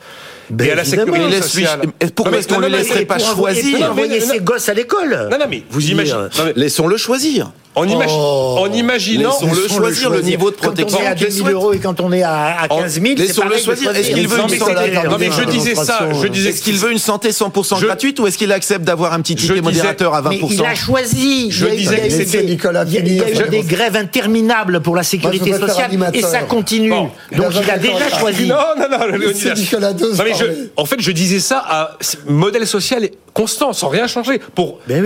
Ben, 0.51 0.67
et 0.67 0.71
à 0.71 0.75
la 0.75 0.83
sécurité 0.85 1.41
sociale. 1.41 1.81
pourquoi 2.15 2.37
est-ce 2.37 2.47
qu'on 2.47 2.59
mais- 2.59 2.69
laisserait 2.69 3.05
pas 3.05 3.17
choisir 3.19 3.91
envoyer 3.91 4.19
non, 4.19 4.25
ses 4.25 4.39
gosses 4.39 4.69
à 4.69 4.73
l'école. 4.73 5.29
Non, 5.31 5.37
non, 5.37 5.45
mais 5.49 5.63
vous 5.69 5.89
imaginez. 5.89 6.27
Laissons-le 6.55 6.97
choisir. 6.97 7.51
En, 7.75 7.85
imagi- 7.85 8.07
Oh. 8.13 8.57
en 8.59 8.73
imaginant. 8.73 9.29
Laissons-le 9.41 9.67
choisir 9.67 10.09
le 10.09 10.21
niveau 10.21 10.51
de 10.51 10.55
Quand 10.55 10.63
on 10.63 10.73
protection 10.73 10.99
est 11.01 11.05
à 11.07 11.15
qu'il 11.15 11.27
2000 11.27 11.41
souhaite. 11.41 11.53
euros 11.53 11.73
et 11.73 11.79
quand 11.79 11.99
on 12.01 12.11
est 12.11 12.21
à, 12.23 12.61
à 12.63 12.67
15 12.67 12.93
000, 13.01 13.05
c'est 13.17 13.35
pareil 13.39 13.59
de 13.59 13.63
choisir. 13.63 13.95
Est-ce 13.95 14.11
qu'il 14.11 14.27
veut 14.27 14.37
une 14.39 14.49
mais 14.49 14.57
santé 14.57 14.73
c'est- 14.75 15.09
non, 15.09 15.17
mais 15.19 15.29
je 15.31 15.43
disais 15.49 15.75
ça. 15.75 15.99
Je 16.21 16.27
disais 16.27 16.49
Est-ce 16.49 16.61
qu'il 16.61 16.77
veut 16.77 16.91
une 16.91 16.97
santé 16.97 17.31
100% 17.31 17.77
Je- 17.79 17.85
gratuite 17.85 18.19
ou 18.19 18.27
est-ce 18.27 18.37
qu'il 18.37 18.51
accepte 18.51 18.83
d'avoir 18.83 19.13
un 19.13 19.21
petit 19.21 19.35
ticket 19.35 19.53
disais- 19.53 19.61
modérateur 19.61 20.13
à 20.13 20.21
Mais 20.21 20.37
20% 20.37 20.47
il 20.51 20.65
a 20.65 20.75
choisi. 20.75 21.51
Je 21.51 21.65
disais 21.67 21.97
que 22.01 22.09
c'était- 22.09 22.41
des- 22.43 22.51
Nicolas 22.51 22.83
il 22.87 22.93
y 22.93 22.97
a, 22.97 23.01
il 23.01 23.15
y 23.15 23.21
a 23.21 23.45
eu 23.45 23.49
des 23.49 23.61
grèves 23.63 23.95
interminables 23.95 24.81
pour 24.81 24.95
la 24.95 25.03
sécurité 25.03 25.53
sociale 25.53 25.91
et 26.13 26.21
ça 26.21 26.39
continue. 26.39 26.89
Bon. 26.89 27.09
Donc 27.35 27.47
il 27.63 27.69
a 27.71 27.77
déjà 27.77 28.09
choisi. 28.19 28.47
Non, 28.47 28.55
non, 28.77 28.85
non. 28.89 29.17
Nicolas 29.55 29.93
mais 29.93 30.35
en 30.77 30.85
fait, 30.85 30.99
je 30.99 31.11
disais 31.11 31.39
ça 31.39 31.63
à 31.67 31.97
modèle 32.27 32.67
social 32.67 33.07
constant, 33.33 33.73
sans 33.73 33.89
rien 33.89 34.07
changer. 34.07 34.39
Pour 34.39 34.79
Ben 34.87 35.05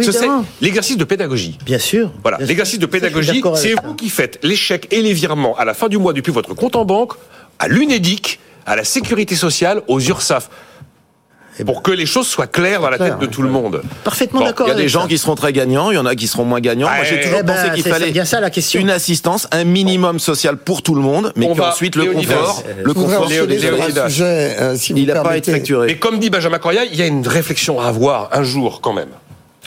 l'exercice 0.61 0.97
de 0.97 1.03
pédagogie. 1.03 1.57
Bien 1.65 1.79
sûr. 1.79 2.11
Voilà, 2.21 2.37
l'exercice 2.39 2.79
de 2.79 2.85
pédagogie, 2.85 3.41
c'est 3.55 3.75
vous 3.83 3.95
qui 3.95 4.09
faites 4.09 4.39
les 4.43 4.55
chèques 4.55 4.87
et 4.91 5.01
les 5.01 5.13
virements 5.13 5.55
à 5.57 5.65
la 5.65 5.73
fin 5.73 5.87
du 5.87 5.97
mois 5.97 6.13
depuis 6.13 6.31
votre 6.31 6.53
compte 6.53 6.75
en 6.75 6.85
banque, 6.85 7.13
à 7.59 7.67
l'UNEDIC, 7.67 8.39
à 8.65 8.75
la 8.75 8.83
sécurité 8.83 9.35
sociale, 9.35 9.81
aux 9.87 9.99
URSAF. 9.99 10.49
Pour 11.65 11.81
que 11.81 11.91
les 11.91 12.05
choses 12.05 12.27
soient 12.27 12.47
claires 12.47 12.81
dans 12.81 12.89
la 12.89 12.97
Clair, 12.97 13.17
tête 13.17 13.27
de 13.29 13.33
tout 13.33 13.41
le 13.41 13.49
monde. 13.49 13.81
Parfaitement 14.03 14.39
Bon, 14.39 14.45
d'accord. 14.45 14.67
Il 14.67 14.71
y 14.71 14.73
a 14.73 14.75
des 14.75 14.89
gens 14.89 15.03
ça. 15.03 15.07
qui 15.07 15.17
seront 15.17 15.35
très 15.35 15.53
gagnants, 15.53 15.91
il 15.91 15.95
y 15.95 15.97
en 15.97 16.05
a 16.05 16.15
qui 16.15 16.27
seront 16.27 16.43
moins 16.43 16.59
gagnants. 16.59 16.87
Moi, 16.89 17.03
j'ai 17.05 17.19
Eh 17.19 17.23
toujours 17.23 17.43
ben, 17.43 17.53
pensé 17.53 17.69
qu'il 17.73 17.83
c'est 17.83 17.89
fallait 17.89 18.11
bien 18.11 18.25
ça, 18.25 18.39
la 18.41 18.49
question. 18.49 18.79
une 18.81 18.89
assistance, 18.89 19.47
un 19.51 19.63
minimum 19.63 20.19
social 20.19 20.57
pour 20.57 20.81
tout 20.81 20.95
le 20.95 21.01
monde, 21.01 21.31
mais 21.35 21.47
qu'ensuite 21.55 21.95
le 21.95 22.05
confort, 22.11 22.63
Euh, 22.67 22.73
le 22.83 22.93
confort, 22.93 23.27
euh, 23.31 24.75
il 24.89 25.05
n'a 25.07 25.13
pas 25.15 25.21
permettez. 25.23 25.51
facturé. 25.51 25.87
Mais 25.87 25.97
comme 25.97 26.19
dit 26.19 26.29
Benjamin 26.29 26.57
Correa, 26.59 26.83
il 26.85 26.95
y 26.95 27.01
a 27.01 27.05
une 27.07 27.27
réflexion 27.27 27.79
à 27.79 27.85
avoir 27.87 28.29
un 28.33 28.43
jour 28.43 28.81
quand 28.81 28.93
même. 28.93 29.09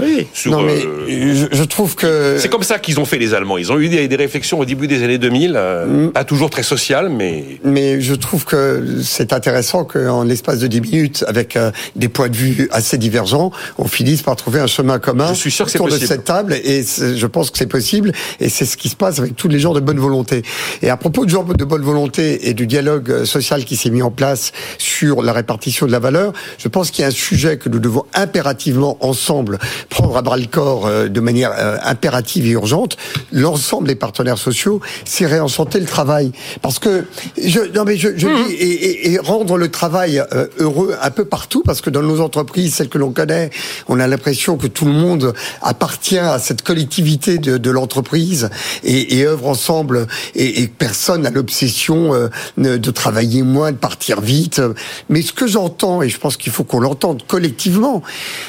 Oui. 0.00 0.26
Sur, 0.32 0.52
Non, 0.52 0.62
mais 0.62 0.84
euh, 0.84 1.48
je, 1.50 1.56
je 1.56 1.62
trouve 1.64 1.94
que. 1.94 2.36
C'est 2.38 2.48
comme 2.48 2.62
ça 2.62 2.78
qu'ils 2.78 3.00
ont 3.00 3.04
fait 3.04 3.18
les 3.18 3.34
Allemands. 3.34 3.58
Ils 3.58 3.72
ont 3.72 3.78
eu 3.78 3.88
des, 3.88 4.08
des 4.08 4.16
réflexions 4.16 4.58
au 4.60 4.64
début 4.64 4.86
des 4.86 5.02
années 5.02 5.18
2000, 5.18 5.54
euh, 5.56 5.86
Mm. 6.08 6.10
pas 6.12 6.24
toujours 6.24 6.50
très 6.50 6.62
sociales, 6.62 7.08
mais 7.08 7.44
Mais 7.64 8.00
je 8.00 8.14
trouve 8.14 8.44
que 8.44 8.84
c'est 9.02 9.32
intéressant 9.32 9.84
qu'en 9.84 10.22
l'espace 10.24 10.58
de 10.58 10.66
10 10.66 10.80
minutes, 10.80 11.24
avec 11.26 11.56
euh, 11.56 11.70
des 11.96 12.08
points 12.08 12.28
de 12.28 12.36
vue 12.36 12.68
assez 12.72 12.98
divergents, 12.98 13.50
on 13.78 13.86
finisse 13.88 14.22
par 14.22 14.36
trouver 14.36 14.60
un 14.60 14.66
chemin 14.66 14.98
commun 14.98 15.28
Je 15.34 15.38
suis 15.38 15.50
sûr 15.50 15.66
que 15.66 15.70
autour 15.72 15.86
de 15.86 15.92
possible. 15.92 16.08
cette 16.08 16.24
table. 16.24 16.54
Et 16.64 16.82
je 16.84 17.26
pense 17.26 17.50
que 17.50 17.58
c'est 17.58 17.66
possible. 17.66 18.12
Et 18.40 18.48
c'est 18.48 18.64
ce 18.66 18.76
qui 18.76 18.88
se 18.88 18.96
passe 18.96 19.18
avec 19.18 19.34
tous 19.36 19.48
les 19.48 19.58
gens 19.58 19.72
de 19.72 19.80
bonne 19.80 19.98
volonté. 19.98 20.42
Et 20.82 20.90
à 20.90 20.96
propos 20.96 21.24
de 21.24 21.30
gens 21.30 21.44
de 21.44 21.64
bonne 21.64 21.82
volonté 21.82 22.48
et 22.48 22.54
du 22.54 22.66
dialogue 22.66 23.10
euh, 23.10 23.24
social 23.24 23.64
qui 23.64 23.76
s'est 23.76 23.90
mis 23.90 24.02
en 24.02 24.10
place 24.10 24.52
sur 24.78 25.22
la 25.22 25.32
répartition 25.32 25.86
de 25.86 25.92
la 25.92 25.98
valeur, 25.98 26.32
je 26.58 26.68
pense 26.68 26.90
qu'il 26.90 27.02
y 27.02 27.04
a 27.04 27.08
un 27.08 27.12
sujet 27.12 27.56
que 27.58 27.68
nous 27.68 27.78
devons 27.78 28.04
impérativement 28.14 28.96
ensemble 29.00 29.58
prendre 29.88 30.16
à 30.16 30.22
bras 30.22 30.36
le 30.36 30.46
corps 30.46 30.86
euh, 30.86 31.08
de 31.08 31.20
manière 31.20 31.52
euh, 31.58 31.76
impérative 31.82 32.46
et 32.46 32.50
urgente. 32.50 32.96
L'ensemble 33.32 33.88
des 33.88 33.94
partenaires 33.94 34.38
sociaux, 34.38 34.80
c'est 35.04 35.26
réenchanter 35.26 35.80
le 35.80 35.86
travail. 35.86 36.32
Parce 36.62 36.78
que 36.78 37.04
je, 37.42 37.60
non 37.74 37.84
mais 37.84 37.96
je, 37.96 38.08
je 38.16 38.26
dis 38.28 38.52
et, 38.54 38.64
et- 39.06 39.12
et 39.12 39.18
rendre 39.18 39.56
le 39.56 39.70
travail 39.70 40.18
euh, 40.32 40.46
heureux 40.58 40.94
un 41.00 41.10
peu 41.10 41.24
partout, 41.24 41.62
parce 41.64 41.80
que 41.80 41.90
dans 41.90 42.02
nos 42.02 42.20
entreprises, 42.20 42.74
celles 42.74 42.88
que 42.88 42.98
l'on 42.98 43.10
connaît, 43.12 43.50
on 43.88 43.98
a 44.00 44.06
l'impression 44.06 44.56
que 44.56 44.66
tout 44.66 44.84
le 44.84 44.92
monde 44.92 45.32
appartient 45.62 46.18
à 46.18 46.38
cette 46.38 46.62
collectivité 46.62 47.38
de, 47.38 47.56
de 47.58 47.70
l'entreprise 47.70 48.50
et, 48.84 49.18
et 49.18 49.26
œuvre 49.26 49.46
ensemble, 49.48 50.06
et, 50.34 50.68
personne 50.68 51.22
n'a 51.22 51.30
l'obsession 51.30 52.12
de 52.56 52.90
travailler 52.90 53.42
moins, 53.42 53.72
de 53.72 53.76
partir 53.76 54.20
vite. 54.20 54.60
Mais 55.08 55.22
ce 55.22 55.32
que 55.32 55.46
j'entends, 55.46 56.02
et 56.02 56.08
je 56.08 56.18
pense 56.18 56.36
qu'il 56.36 56.52
faut 56.52 56.64
qu'on 56.64 56.80
l'entende 56.80 57.22
collectivement, 57.26 58.02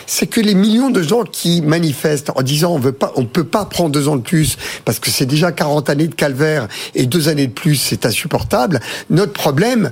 c'est 0.05 0.27
que 0.27 0.41
les 0.41 0.55
millions 0.55 0.89
de 0.89 1.01
gens 1.01 1.23
qui 1.31 1.61
manifestent 1.61 2.31
en 2.35 2.41
disant 2.41 2.73
on 2.73 2.79
veut 2.79 2.91
pas, 2.91 3.11
on 3.15 3.25
peut 3.25 3.43
pas 3.43 3.65
prendre 3.65 3.89
deux 3.89 4.07
ans 4.07 4.15
de 4.15 4.21
plus 4.21 4.57
parce 4.85 4.99
que 4.99 5.09
c'est 5.09 5.25
déjà 5.25 5.51
40 5.51 5.89
années 5.89 6.07
de 6.07 6.15
calvaire 6.15 6.67
et 6.95 7.05
deux 7.05 7.29
années 7.29 7.47
de 7.47 7.51
plus, 7.53 7.75
c'est 7.75 8.05
insupportable. 8.05 8.79
Notre 9.09 9.33
problème, 9.33 9.91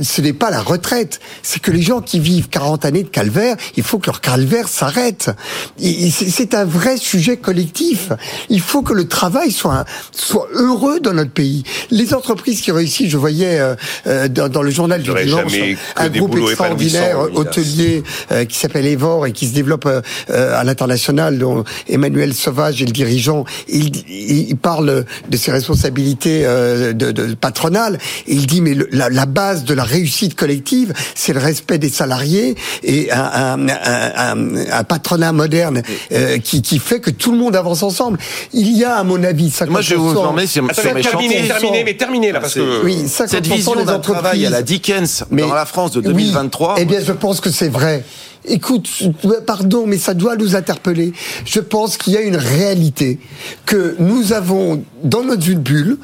ce 0.00 0.20
n'est 0.20 0.32
pas 0.32 0.50
la 0.50 0.60
retraite, 0.60 1.20
c'est 1.42 1.60
que 1.60 1.70
les 1.70 1.82
gens 1.82 2.00
qui 2.00 2.20
vivent 2.20 2.48
40 2.48 2.84
années 2.84 3.02
de 3.02 3.08
calvaire, 3.08 3.56
il 3.76 3.82
faut 3.82 3.98
que 3.98 4.06
leur 4.06 4.20
calvaire 4.20 4.68
s'arrête. 4.68 5.30
C'est 5.78 6.54
un 6.54 6.64
vrai 6.64 6.96
sujet 6.96 7.36
collectif. 7.36 8.10
Il 8.48 8.60
faut 8.60 8.82
que 8.82 8.92
le 8.92 9.08
travail 9.08 9.50
soit 9.50 9.84
soit 10.12 10.48
heureux 10.52 11.00
dans 11.00 11.12
notre 11.12 11.32
pays. 11.32 11.64
Les 11.90 12.14
entreprises 12.14 12.60
qui 12.60 12.72
réussissent, 12.72 13.10
je 13.10 13.16
voyais 13.16 13.58
euh, 13.58 13.74
euh, 14.06 14.28
dans, 14.28 14.48
dans 14.48 14.62
le 14.62 14.70
journal 14.70 15.02
du 15.02 15.12
dimanche 15.12 15.52
un 15.96 16.08
groupe 16.08 16.36
extraordinaire 16.36 17.18
hôtelier 17.34 18.02
euh, 18.32 18.44
qui 18.44 18.58
s'appelle 18.58 18.86
Evor 18.86 19.26
et 19.26 19.32
qui 19.32 19.46
se 19.46 19.54
développe 19.54 19.86
euh, 19.86 20.53
à 20.54 20.64
l'international 20.64 21.38
dont 21.38 21.64
Emmanuel 21.88 22.34
Sauvage 22.34 22.82
est 22.82 22.86
le 22.86 22.92
dirigeant, 22.92 23.44
il, 23.68 23.96
il, 24.08 24.48
il 24.48 24.56
parle 24.56 25.04
de 25.28 25.36
ses 25.36 25.50
responsabilités 25.52 26.42
euh, 26.44 26.92
de, 26.92 27.10
de 27.12 27.34
patronales. 27.34 27.98
Et 28.26 28.34
il 28.34 28.46
dit 28.46 28.60
mais 28.60 28.74
le- 28.74 28.88
la, 28.92 29.08
la 29.10 29.26
base 29.26 29.64
de 29.64 29.74
la 29.74 29.84
réussite 29.84 30.34
collective, 30.34 30.92
c'est 31.14 31.32
le 31.32 31.40
respect 31.40 31.78
des 31.78 31.88
salariés 31.88 32.54
et 32.82 33.10
un, 33.12 33.18
un, 33.22 33.68
un- 33.68 34.12
un- 34.16 34.56
un 34.70 34.84
patronat 34.84 35.32
moderne 35.32 35.82
euh, 36.12 36.38
qui, 36.38 36.62
qui 36.62 36.78
fait 36.78 37.00
que 37.00 37.10
tout 37.10 37.32
le 37.32 37.38
monde 37.38 37.56
avance 37.56 37.82
ensemble. 37.82 38.18
Il 38.52 38.70
y 38.76 38.84
a 38.84 38.96
à 38.96 39.04
mon 39.04 39.22
avis 39.24 39.48
50%. 39.48 39.68
Moi, 39.70 39.80
je 39.80 39.90
vais 39.90 39.96
vous 39.96 40.16
emmener 40.16 40.46
sur, 40.46 40.62
sur 40.64 40.70
Attendez, 40.80 40.94
mes 40.94 41.02
chantiers. 41.02 41.48
terminez, 41.48 41.84
mais 41.84 41.94
terminez 41.94 42.32
là, 42.32 42.40
parce 42.40 42.54
que. 42.54 42.82
Oui, 42.84 43.04
50% 43.06 43.28
Cette 43.28 43.46
vision 43.46 43.74
des 43.74 43.84
d'un 43.84 43.98
travail 43.98 44.46
à 44.46 44.50
la 44.50 44.58
entreprises. 44.58 44.64
Dickens 44.80 45.24
Mais- 45.30 45.42
dans 45.42 45.54
la 45.54 45.66
France 45.66 45.92
de 45.92 45.98
Oui, 46.00 46.06
2023. 46.06 46.76
eh 46.78 46.84
bien, 46.84 47.00
je 47.04 47.12
pense 47.12 47.40
que 47.40 47.50
c'est 47.50 47.68
vrai. 47.68 48.04
Écoute, 48.46 48.88
pardon, 49.46 49.86
mais 49.86 49.98
ça 49.98 50.14
doit 50.14 50.36
nous 50.36 50.54
interpeller. 50.54 51.12
Je 51.46 51.60
pense 51.60 51.96
qu'il 51.96 52.12
y 52.12 52.16
a 52.16 52.20
une 52.20 52.36
réalité 52.36 53.18
que 53.64 53.96
nous 53.98 54.32
avons 54.32 54.84
dans 55.02 55.24
notre 55.24 55.50
bulle 55.54 55.98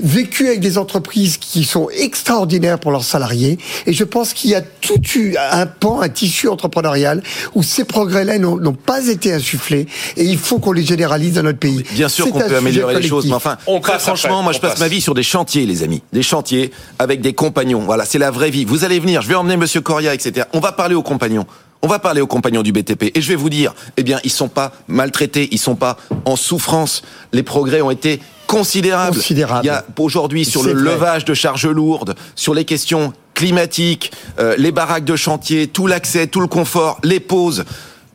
vécu 0.00 0.46
avec 0.48 0.60
des 0.60 0.78
entreprises 0.78 1.36
qui 1.36 1.64
sont 1.64 1.88
extraordinaires 1.90 2.78
pour 2.78 2.90
leurs 2.90 3.04
salariés 3.04 3.58
et 3.86 3.92
je 3.92 4.04
pense 4.04 4.32
qu'il 4.32 4.50
y 4.50 4.54
a 4.54 4.60
tout 4.60 5.00
eu 5.14 5.36
un 5.36 5.66
pan, 5.66 6.00
un 6.00 6.08
tissu 6.08 6.48
entrepreneurial 6.48 7.22
où 7.54 7.62
ces 7.62 7.84
progrès-là 7.84 8.38
n'ont 8.38 8.72
pas 8.72 9.06
été 9.08 9.32
insufflés 9.32 9.86
et 10.16 10.24
il 10.24 10.38
faut 10.38 10.58
qu'on 10.58 10.72
les 10.72 10.84
généralise 10.84 11.34
dans 11.34 11.42
notre 11.42 11.58
pays. 11.58 11.84
Bien 11.92 12.08
sûr 12.08 12.28
qu'on 12.30 12.40
peut 12.40 12.56
améliorer 12.56 13.00
les 13.00 13.08
choses, 13.08 13.26
mais 13.26 13.34
enfin, 13.34 13.58
On 13.66 13.80
très 13.80 13.98
franchement, 13.98 14.40
après, 14.40 14.44
moi 14.44 14.52
je 14.52 14.58
passe 14.58 14.72
passe. 14.72 14.80
ma 14.80 14.88
vie 14.88 15.00
sur 15.00 15.14
des 15.14 15.22
chantiers, 15.22 15.66
les 15.66 15.82
amis, 15.82 16.02
des 16.12 16.22
chantiers 16.22 16.72
avec 16.98 17.20
des 17.20 17.34
compagnons. 17.34 17.80
Voilà, 17.80 18.04
c'est 18.04 18.18
la 18.18 18.30
vraie 18.30 18.50
vie. 18.50 18.64
Vous 18.64 18.84
allez 18.84 18.98
venir, 18.98 19.22
je 19.22 19.28
vais 19.28 19.34
emmener 19.34 19.56
Monsieur 19.56 19.82
Coria, 19.82 20.14
etc. 20.14 20.46
On 20.52 20.60
va 20.60 20.72
parler 20.72 20.94
aux 20.94 21.02
compagnons. 21.02 21.46
On 21.84 21.88
va 21.88 21.98
parler 21.98 22.20
aux 22.20 22.28
compagnons 22.28 22.62
du 22.62 22.70
BTP 22.70 23.10
et 23.14 23.20
je 23.20 23.28
vais 23.28 23.34
vous 23.34 23.50
dire, 23.50 23.74
eh 23.96 24.04
bien, 24.04 24.20
ils 24.22 24.30
sont 24.30 24.48
pas 24.48 24.72
maltraités, 24.86 25.48
ils 25.50 25.58
sont 25.58 25.74
pas 25.74 25.96
en 26.24 26.36
souffrance. 26.36 27.02
Les 27.32 27.42
progrès 27.42 27.82
ont 27.82 27.90
été 27.90 28.20
considérables. 28.46 29.16
Considérables. 29.16 29.64
Il 29.64 29.66
y 29.66 29.70
a 29.70 29.84
aujourd'hui 29.98 30.44
sur 30.44 30.62
le 30.62 30.74
vrai. 30.74 30.82
levage 30.82 31.24
de 31.24 31.34
charges 31.34 31.66
lourdes, 31.66 32.14
sur 32.36 32.54
les 32.54 32.64
questions 32.64 33.12
climatiques, 33.34 34.12
euh, 34.38 34.54
les 34.58 34.70
baraques 34.70 35.04
de 35.04 35.16
chantier, 35.16 35.66
tout 35.66 35.88
l'accès, 35.88 36.28
tout 36.28 36.40
le 36.40 36.46
confort, 36.46 37.00
les 37.02 37.18
pauses. 37.18 37.64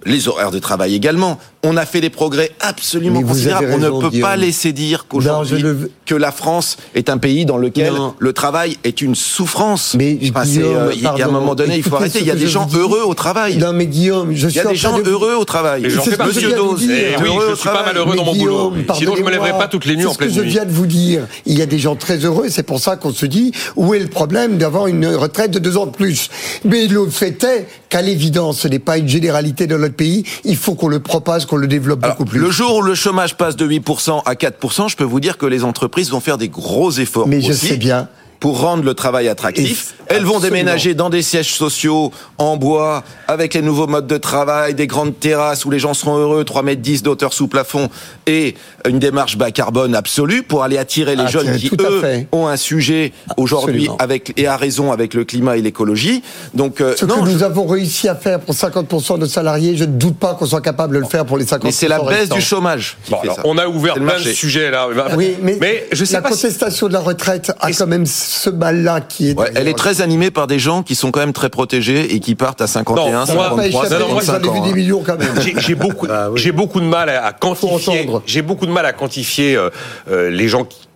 Les 0.06 0.30
horaires 0.30 0.52
de 0.52 0.60
travail 0.60 0.96
également. 0.96 1.38
On 1.64 1.76
a 1.76 1.86
fait 1.88 2.02
des 2.02 2.12
progrès 2.12 2.52
absolument 2.60 3.20
Mais 3.22 3.28
considérables. 3.28 3.68
On 3.74 3.78
ne 3.80 4.10
peut 4.10 4.20
pas 4.22 4.36
laisser 4.36 4.74
dire 4.74 5.08
qu'aujourd'hui 5.10 5.64
que 6.06 6.14
la 6.16 6.32
France 6.32 6.78
est 6.94 7.10
un 7.10 7.18
pays 7.18 7.46
dans 7.46 7.58
lequel 7.58 7.94
Non. 7.94 8.14
le 8.20 8.32
travail 8.32 8.78
est 8.84 9.02
une 9.02 9.16
souffrance. 9.16 9.96
Mais 9.98 10.18
Enfin, 10.30 10.44
euh, 10.60 10.92
il 10.94 11.02
y 11.02 11.06
a 11.08 11.28
un 11.28 11.32
moment 11.32 11.56
donné, 11.56 11.78
il 11.78 11.84
faut 11.84 11.96
arrêter. 11.96 12.20
ce 12.20 12.24
Il 12.24 12.28
y 12.28 12.32
a 12.32 12.36
des 12.36 12.48
gens 12.48 12.68
heureux 12.76 13.02
au 13.02 13.14
travail. 13.16 13.58
Non 13.58 13.74
mais 13.74 13.88
Guillaume, 13.88 14.34
je 14.34 14.46
Il 14.46 14.50
y 14.50 14.52
suis 14.52 14.60
a 14.60 14.66
des 14.66 14.76
gens 14.76 15.00
de- 15.00 15.10
heureux 15.10 15.34
au 15.34 15.46
travail. 15.46 15.86
Et 15.86 15.90
fais 15.90 16.00
ce 16.02 16.10
de 16.12 16.56
Dose. 16.56 16.84
oui, 16.84 17.30
je 17.50 17.56
suis 17.56 17.70
pas 17.70 17.84
malheureux 17.84 18.16
dans 18.16 18.24
mon 18.26 18.34
Mais 18.34 18.40
boulot. 18.40 18.74
Sinon, 18.96 19.16
je 19.16 19.24
me 19.24 19.32
lèverai 19.32 19.52
pas 19.58 19.68
toutes 19.68 19.86
les 19.86 19.96
nuits 19.96 20.06
en 20.06 20.10
C'est 20.10 20.14
ce 20.14 20.18
pleine 20.20 20.30
que 20.30 20.36
je 20.36 20.42
nuit. 20.42 20.50
viens 20.50 20.66
de 20.66 20.72
vous 20.72 20.86
dire. 20.86 21.24
Il 21.48 21.58
y 21.58 21.62
a 21.62 21.66
des 21.66 21.80
gens 21.80 21.96
très 21.96 22.18
heureux, 22.18 22.46
c'est 22.50 22.64
pour 22.64 22.80
ça 22.80 22.96
qu'on 22.98 23.12
se 23.14 23.26
dit 23.26 23.52
où 23.76 23.94
est 23.96 24.00
le 24.00 24.08
problème 24.08 24.58
d'avoir 24.58 24.88
une 24.88 25.08
retraite 25.08 25.52
de 25.52 25.60
deux 25.60 25.76
ans 25.78 25.88
de 25.88 25.92
plus? 25.92 26.30
Mais 26.66 26.86
le 26.88 27.10
fait 27.10 27.44
est 27.44 27.68
qu'à 27.90 28.02
l'évidence, 28.04 28.60
ce 28.60 28.68
n'est 28.68 28.80
pas 28.80 28.98
une 29.00 29.08
généralité 29.10 29.66
dans 29.68 29.80
notre 29.80 29.96
pays. 29.96 30.24
Il 30.46 30.56
faut 30.56 30.76
qu'on 30.76 30.88
le 30.88 31.00
propage, 31.00 31.46
qu'on 31.46 31.57
le 31.58 31.68
développe 31.68 32.04
Alors, 32.04 32.16
beaucoup 32.16 32.30
plus. 32.30 32.40
le 32.40 32.50
jour 32.52 32.78
où 32.78 32.82
le 32.82 32.96
chômage 32.96 33.36
passe 33.36 33.56
de 33.56 33.68
8% 33.68 34.22
à 34.26 34.34
4%, 34.34 34.90
je 34.90 34.96
peux 34.96 35.04
vous 35.04 35.20
dire 35.20 35.38
que 35.38 35.46
les 35.46 35.64
entreprises 35.64 36.10
vont 36.12 36.20
faire 36.20 36.38
des 36.38 36.50
gros 36.50 36.92
efforts 36.92 37.28
Mais 37.28 37.42
je 37.42 37.52
sais 37.54 37.78
bien. 37.78 38.08
Pour 38.40 38.60
rendre 38.62 38.84
le 38.84 38.94
travail 38.94 39.28
attractif. 39.28 39.94
Et- 40.10 40.14
Elles 40.14 40.24
vont 40.24 40.36
absolument. 40.38 40.58
déménager 40.58 40.94
dans 40.94 41.10
des 41.10 41.22
sièges 41.22 41.54
sociaux 41.54 42.12
en 42.38 42.56
bois 42.56 43.04
avec 43.28 43.54
les 43.56 43.62
nouveaux 43.62 43.88
modes 43.88 44.08
de 44.08 44.18
travail, 44.18 44.74
des 44.74 44.88
grandes 44.88 45.20
terrasses 45.20 45.66
où 45.66 45.72
les 45.72 45.80
gens 45.80 45.94
seront 45.94 46.18
heureux, 46.18 46.44
3 46.46 46.64
mètres 46.64 46.82
10 46.82 47.04
d'auteur 47.04 47.34
sous 47.34 47.48
plafond 47.48 47.90
et 48.26 48.56
une 48.88 49.00
démarche 49.00 49.38
bas 49.38 49.52
carbone 49.52 49.96
absolue 49.96 50.44
pour 50.44 50.64
aller 50.64 50.78
attirer 50.78 51.16
les 51.16 51.24
Attirer, 51.24 51.46
jeunes 51.46 51.58
qui 51.58 51.72
eux 51.80 52.00
fait. 52.02 52.28
ont 52.32 52.48
un 52.48 52.56
sujet 52.58 53.12
aujourd'hui 53.38 53.90
avec 54.00 54.34
et 54.38 54.48
à 54.48 54.56
raison 54.56 54.92
avec 54.92 55.14
le 55.14 55.26
climat 55.26 55.58
et 55.58 55.62
l'écologie. 55.62 56.22
Donc 56.54 56.80
euh, 56.80 56.96
Ce 56.98 57.06
non, 57.06 57.22
que 57.24 57.30
je- 57.30 57.36
nous 57.36 57.44
avons 57.44 57.66
réussi 57.66 58.08
à 58.08 58.16
faire 58.16 58.40
pour 58.40 58.56
50% 58.56 59.18
de 59.18 59.26
salariés, 59.26 59.76
je 59.76 59.84
ne 59.84 59.92
doute 59.92 60.18
pas 60.18 60.36
qu'on 60.36 60.46
soit 60.46 60.62
capable 60.62 60.94
de 60.96 61.00
le 61.00 61.06
faire 61.06 61.26
pour 61.26 61.38
les 61.38 61.46
50%. 61.46 61.60
mais 61.66 61.72
c'est 61.72 61.88
la 61.88 62.00
baisse 62.00 62.20
restants. 62.20 62.36
du 62.36 62.42
chômage. 62.42 62.98
qui 63.04 63.12
Bon, 63.12 63.18
fait 63.18 63.24
alors, 63.24 63.36
ça. 63.38 63.42
on 63.46 63.58
a 63.58 63.68
ouvert 63.68 63.96
plein 63.96 64.18
de 64.20 64.24
sujets 64.30 64.72
là. 64.72 64.88
Oui, 65.18 65.36
mais, 65.42 65.88
je 65.92 66.06
sais 66.06 66.14
la 66.14 66.22
pas 66.22 66.30
si- 66.32 66.42
contestation 66.44 66.88
de 66.88 66.94
la 66.94 67.00
retraite 67.00 67.52
a 67.60 67.72
quand 67.72 67.88
même 67.88 68.06
ce 68.28 68.50
mal-là 68.50 69.02
qui 69.02 69.30
est. 69.30 69.40
Ouais, 69.40 69.52
elle 69.56 69.68
est 69.68 69.78
très 69.78 70.02
animée 70.02 70.32
par 70.32 70.48
des 70.48 70.60
gens 70.60 70.84
qui 70.84 70.96
sont 70.96 71.12
quand 71.12 71.20
même 71.22 71.34
très 71.34 71.50
protégés 71.50 72.14
et 72.14 72.20
qui 72.20 72.36
partent 72.36 72.62
à 72.62 72.68
51, 72.68 73.06
Non, 73.06 73.12
moi- 73.12 73.26
Ça 73.26 73.34
va 73.34 73.44
pas 73.44 73.50
53, 73.64 73.66
échapper, 73.86 73.90
non, 73.94 74.00
non, 74.08 74.14
moi, 74.14 74.22
vous 74.22 74.30
en 74.30 74.34
55 74.34 74.34
avez 74.34 74.44
vu 74.44 74.60
ans. 74.60 74.64
des 74.64 74.70
hein. 74.70 74.76
millions 74.76 75.04
quand 75.06 75.18
même. 75.18 75.60
J'ai 75.60 75.76
beaucoup, 75.76 76.08
Ah 76.10 76.30
oui. 76.32 76.40
j'ai 76.42 76.52
beaucoup 76.52 76.80
de 76.80 76.86
mal 76.86 77.10
à, 77.10 77.32
quantifier. 77.34 78.02
entendre. 78.02 78.22
J'ai 78.26 78.42
beaucoup 78.42 78.66
de 78.66 78.72
mal 78.72 78.86
à 78.86 78.94
quantifier 78.94 79.56
euh, 79.56 79.70
euh, 80.12 80.30
les 80.30 80.48
gens 80.48 80.66
qui, 80.66 80.88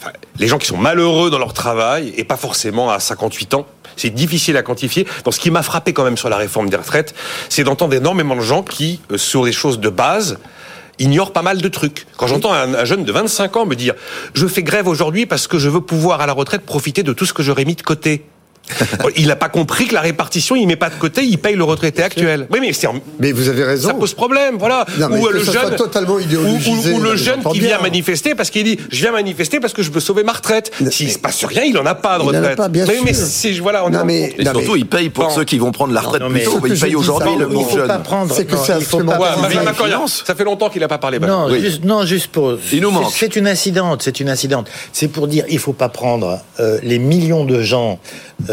enfin, 0.00 0.10
les 0.38 0.46
gens 0.48 0.58
qui 0.58 0.66
sont 0.66 0.76
malheureux 0.76 1.30
dans 1.30 1.38
leur 1.38 1.52
travail 1.52 2.12
et 2.16 2.24
pas 2.24 2.36
forcément 2.36 2.90
à 2.90 2.98
58 3.00 3.54
ans. 3.54 3.66
C'est 3.96 4.10
difficile 4.10 4.56
à 4.56 4.62
quantifier. 4.62 5.06
Donc, 5.24 5.34
ce 5.34 5.38
qui 5.40 5.52
m'a 5.52 5.62
frappé 5.62 5.92
quand 5.92 6.02
même 6.02 6.16
sur 6.16 6.28
la 6.28 6.36
réforme 6.36 6.68
des 6.68 6.76
retraites, 6.76 7.14
c'est 7.48 7.62
d'entendre 7.62 7.94
énormément 7.94 8.34
de 8.34 8.40
gens 8.40 8.62
qui, 8.64 9.00
euh, 9.12 9.18
sur 9.18 9.44
des 9.44 9.52
choses 9.52 9.78
de 9.78 9.88
base, 9.88 10.38
ignorent 10.98 11.32
pas 11.32 11.42
mal 11.42 11.60
de 11.60 11.68
trucs. 11.68 12.06
Quand 12.16 12.26
j'entends 12.26 12.52
un, 12.52 12.74
un 12.74 12.84
jeune 12.84 13.04
de 13.04 13.12
25 13.12 13.56
ans 13.56 13.66
me 13.66 13.74
dire 13.74 13.94
je 14.34 14.46
fais 14.46 14.62
grève 14.62 14.88
aujourd'hui 14.88 15.26
parce 15.26 15.46
que 15.46 15.58
je 15.58 15.68
veux 15.68 15.80
pouvoir 15.80 16.20
à 16.20 16.26
la 16.26 16.32
retraite 16.32 16.62
profiter 16.62 17.02
de 17.02 17.12
tout 17.12 17.26
ce 17.26 17.32
que 17.32 17.42
j'aurais 17.42 17.64
mis 17.64 17.74
de 17.74 17.82
côté. 17.82 18.24
il 19.16 19.26
n'a 19.26 19.36
pas 19.36 19.48
compris 19.48 19.86
que 19.86 19.94
la 19.94 20.00
répartition, 20.00 20.56
il 20.56 20.66
met 20.66 20.76
pas 20.76 20.88
de 20.90 20.94
côté, 20.94 21.22
il 21.24 21.38
paye 21.38 21.54
le 21.54 21.64
retraité 21.64 22.02
actuel. 22.02 22.46
Oui, 22.50 22.58
mais 22.60 22.72
c'est 22.72 22.86
en- 22.86 22.94
Mais 23.18 23.32
vous 23.32 23.48
avez 23.48 23.64
raison. 23.64 23.88
ça 23.88 23.94
pose 23.94 24.14
problème, 24.14 24.56
voilà. 24.58 24.86
Non, 24.98 25.08
mais 25.10 25.18
ou 25.18 25.26
euh, 25.26 25.32
le 25.32 25.44
jeune, 25.44 25.76
totalement 25.76 26.14
ou, 26.14 26.20
idéologisé, 26.20 26.92
ou- 26.92 26.96
ou 26.96 26.98
non, 26.98 27.04
le 27.04 27.10
mais 27.12 27.16
jeune 27.16 27.42
qui 27.52 27.58
bien. 27.58 27.68
vient 27.68 27.80
manifester 27.80 28.34
parce 28.34 28.50
qu'il 28.50 28.64
dit 28.64 28.78
je 28.90 29.00
viens 29.00 29.12
manifester 29.12 29.60
parce 29.60 29.72
que 29.72 29.82
je 29.82 29.90
veux 29.90 30.00
sauver 30.00 30.24
ma 30.24 30.32
retraite. 30.32 30.72
S'il 30.90 31.10
se 31.10 31.18
passe 31.18 31.44
rien, 31.44 31.62
il 31.64 31.76
en 31.78 31.86
a 31.86 31.94
pas 31.94 32.18
de 32.18 32.24
Il 32.24 32.28
en 32.30 32.34
a 32.34 32.38
retraite. 32.38 32.56
pas, 32.56 32.68
bien 32.68 32.86
mais, 32.86 32.98
mais 33.04 33.12
sûr. 33.14 33.26
c'est 33.26 33.52
voilà, 33.52 33.84
on 33.84 33.90
Non, 33.90 34.04
mais- 34.04 34.34
Et 34.38 34.44
Non, 34.44 34.52
surtout, 34.52 34.76
ils 34.76 34.86
payent 34.86 35.10
pour 35.10 35.24
Bon. 35.24 35.30
ceux 35.30 35.44
qui 35.44 35.58
vont 35.58 35.70
prendre 35.72 35.92
la 35.92 36.00
retraite 36.00 36.22
Non, 36.22 36.28
plus 36.28 36.38
mais 36.38 36.44
tôt. 36.44 36.52
ce 36.56 36.60
que 36.60 36.66
Ils 36.68 36.74
je 36.76 36.80
payent 36.80 36.90
dis, 36.90 36.96
aujourd'hui 36.96 37.36
le 37.38 37.48
il 37.50 37.64
faut 37.64 37.76
jeune. 37.76 37.86
pas 37.86 37.98
prendre. 37.98 38.34
C'est 38.34 38.44
que 38.46 38.56
c'est 38.56 38.72
il 38.72 38.76
absolument 38.82 39.12
ça 40.24 40.34
fait 40.34 40.44
longtemps 40.44 40.68
qu'il 40.70 40.80
n'a 40.80 40.88
pas 40.88 40.98
parlé. 40.98 41.18
Non, 41.18 41.48
juste, 41.54 41.84
non, 41.84 42.04
juste 42.04 42.28
pour. 42.28 42.54
Il 42.72 42.80
nous 42.80 42.88
c'est- 42.88 42.94
manque. 42.94 43.12
C'est 43.14 43.36
une 43.36 43.46
incidente, 43.46 44.02
c'est 44.02 44.20
une 44.20 44.28
incidente. 44.28 44.68
C'est 44.92 45.08
pour 45.08 45.28
dire, 45.28 45.44
il 45.48 45.58
faut 45.58 45.72
pas 45.72 45.88
prendre 45.88 46.40
euh, 46.60 46.78
les 46.82 46.98
millions 46.98 47.44
de 47.44 47.60
gens 47.62 47.98